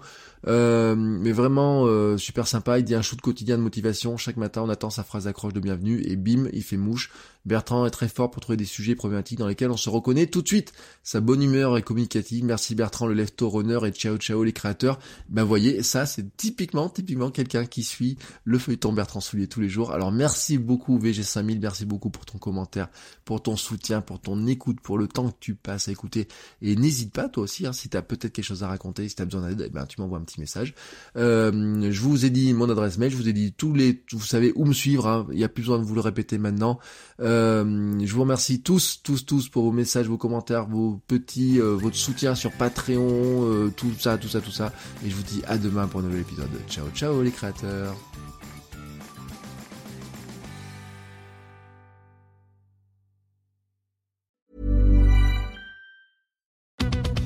euh, 0.49 0.97
mais 0.97 1.33
vraiment 1.33 1.87
super 2.19 2.49
sympa. 2.49 2.79
Il 2.79 2.85
dit 2.85 2.95
un 2.95 3.03
shoot 3.03 3.21
quotidien 3.21 3.57
de 3.57 3.63
motivation. 3.63 4.17
Chaque 4.17 4.37
matin, 4.37 4.63
on 4.63 4.69
attend 4.69 4.91
sa 4.91 5.05
phrase 5.05 5.25
d'accroche 5.25 5.53
de 5.53 5.61
bienvenue 5.61 6.03
et 6.05 6.17
bim, 6.17 6.49
il 6.53 6.63
fait 6.63 6.77
mouche. 6.77 7.11
Bertrand 7.45 7.85
est 7.85 7.91
très 7.91 8.09
fort 8.09 8.31
pour 8.31 8.41
trouver 8.41 8.57
des 8.57 8.65
sujets 8.65 8.95
problématiques 8.95 9.39
dans 9.39 9.47
lesquels 9.47 9.71
on 9.71 9.77
se 9.77 9.91
reconnaît 9.91 10.14
tout 10.31 10.43
de 10.43 10.49
suite. 10.49 10.73
Sa 11.03 11.21
bonne 11.21 11.43
humeur 11.43 11.77
est 11.77 11.83
communicative. 11.83 12.45
Merci 12.45 12.75
Bertrand, 12.75 13.07
le 13.07 13.13
lefto 13.13 13.51
runner 13.51 13.79
et 13.85 13.91
ciao 13.91 14.17
ciao 14.17 14.43
les 14.43 14.55
créateurs. 14.55 14.99
Ben 15.29 15.45
voyez, 15.45 15.83
ça 15.83 16.07
c'est 16.07 16.35
typiquement, 16.37 16.89
typiquement 16.89 17.31
quelqu'un 17.31 17.67
qui 17.67 17.83
suit 17.83 18.17
le 18.45 18.59
feuilleton 18.59 18.95
Bertrand 18.95 19.21
Soulier 19.21 19.47
tous 19.47 19.61
les 19.61 19.69
jours. 19.69 19.93
Alors 19.93 20.13
merci 20.13 20.57
beaucoup 20.57 20.99
VG5000, 20.99 21.59
merci 21.61 21.85
beaucoup 21.85 22.09
pour 22.09 22.25
ton 22.25 22.39
commentaire, 22.39 22.89
pour 23.27 23.43
ton 23.43 23.55
soutien, 23.55 24.01
pour 24.01 24.19
ton 24.19 24.47
écoute, 24.47 24.81
pour 24.81 24.97
le 24.97 25.07
temps 25.07 25.29
que 25.31 25.37
tu 25.41 25.55
passes 25.55 25.89
à 25.89 25.93
écouter. 25.93 26.27
Et 26.63 26.75
n'hésite 26.75 27.13
pas 27.13 27.29
toi 27.29 27.43
aussi, 27.43 27.67
hein, 27.67 27.75
si 27.75 27.91
tu 27.91 27.99
as 27.99 28.03
peut-être 28.03 28.33
quelque 28.33 28.45
chose 28.45 28.63
à 28.63 28.69
raconter, 28.69 29.07
si 29.07 29.15
tu 29.15 29.21
as 29.21 29.27
besoin 29.27 29.49
d'aide, 29.49 29.65
eh 29.67 29.71
ben, 29.71 29.85
tu 29.85 30.01
m'envoies 30.01 30.19
un 30.19 30.23
petit 30.25 30.41
message. 30.41 30.75
Euh, 31.19 31.91
je 31.91 32.01
vous 32.01 32.25
ai 32.25 32.31
dit 32.31 32.55
mon 32.55 32.71
adresse 32.71 32.97
mail, 32.97 33.11
je 33.11 33.17
vous 33.17 33.29
ai 33.29 33.35
dit 33.35 33.53
tous 33.53 33.75
les, 33.75 34.03
vous 34.13 34.21
savez 34.21 34.53
où 34.55 34.65
me 34.65 34.73
suivre, 34.73 35.07
hein. 35.07 35.27
il 35.33 35.37
n'y 35.37 35.45
a 35.45 35.51
plus 35.51 35.63
besoin 35.63 35.79
de 35.79 35.85
vous 35.85 35.95
le 35.95 36.01
répéter 36.01 36.39
maintenant. 36.39 36.79
Euh, 37.21 37.99
je 38.03 38.15
vous 38.15 38.23
remercie 38.23 38.63
tous, 38.63 39.03
tous, 39.03 39.27
tous 39.27 39.51
pour 39.51 39.65
vos 39.65 39.73
messages, 39.73 40.04
vos 40.09 40.19
commentaires, 40.19 40.67
vos 40.67 41.01
petits, 41.07 41.61
euh, 41.61 41.75
votre 41.75 41.97
soutien 41.97 42.35
sur 42.35 42.53
Patreon, 42.53 43.45
euh, 43.45 43.73
tout 43.77 43.93
ça, 43.99 44.19
tout 44.19 44.29
ça, 44.29 44.41
tout 44.41 44.51
ça. 44.51 44.73
Et 45.05 45.11
je 45.11 45.15
vous 45.15 45.23
dis 45.23 45.43
à 45.47 45.59
demain 45.59 45.87
pour 45.87 46.01
un 46.01 46.05
nouvel 46.05 46.21
épisode. 46.21 46.51
Ciao, 46.69 46.87
ciao 46.95 47.23
les 47.23 47.31
créateurs. 47.31 47.95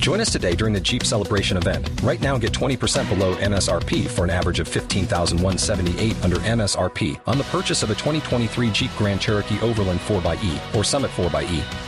Join 0.09 0.21
us 0.21 0.33
today 0.33 0.55
during 0.57 0.73
the 0.73 0.81
Jeep 0.81 1.05
Celebration 1.05 1.59
event. 1.59 1.91
Right 2.03 2.19
now, 2.23 2.39
get 2.39 2.53
20% 2.53 3.11
below 3.11 3.35
MSRP 3.35 4.09
for 4.09 4.25
an 4.25 4.31
average 4.31 4.59
of 4.59 4.67
15178 4.67 6.25
under 6.25 6.37
MSRP 6.37 7.21
on 7.27 7.37
the 7.37 7.45
purchase 7.45 7.83
of 7.83 7.91
a 7.91 7.95
2023 7.95 8.71
Jeep 8.71 8.91
Grand 8.97 9.21
Cherokee 9.21 9.61
Overland 9.61 10.01
4xE 10.01 10.75
or 10.75 10.83
Summit 10.83 11.11
4xE. 11.11 11.88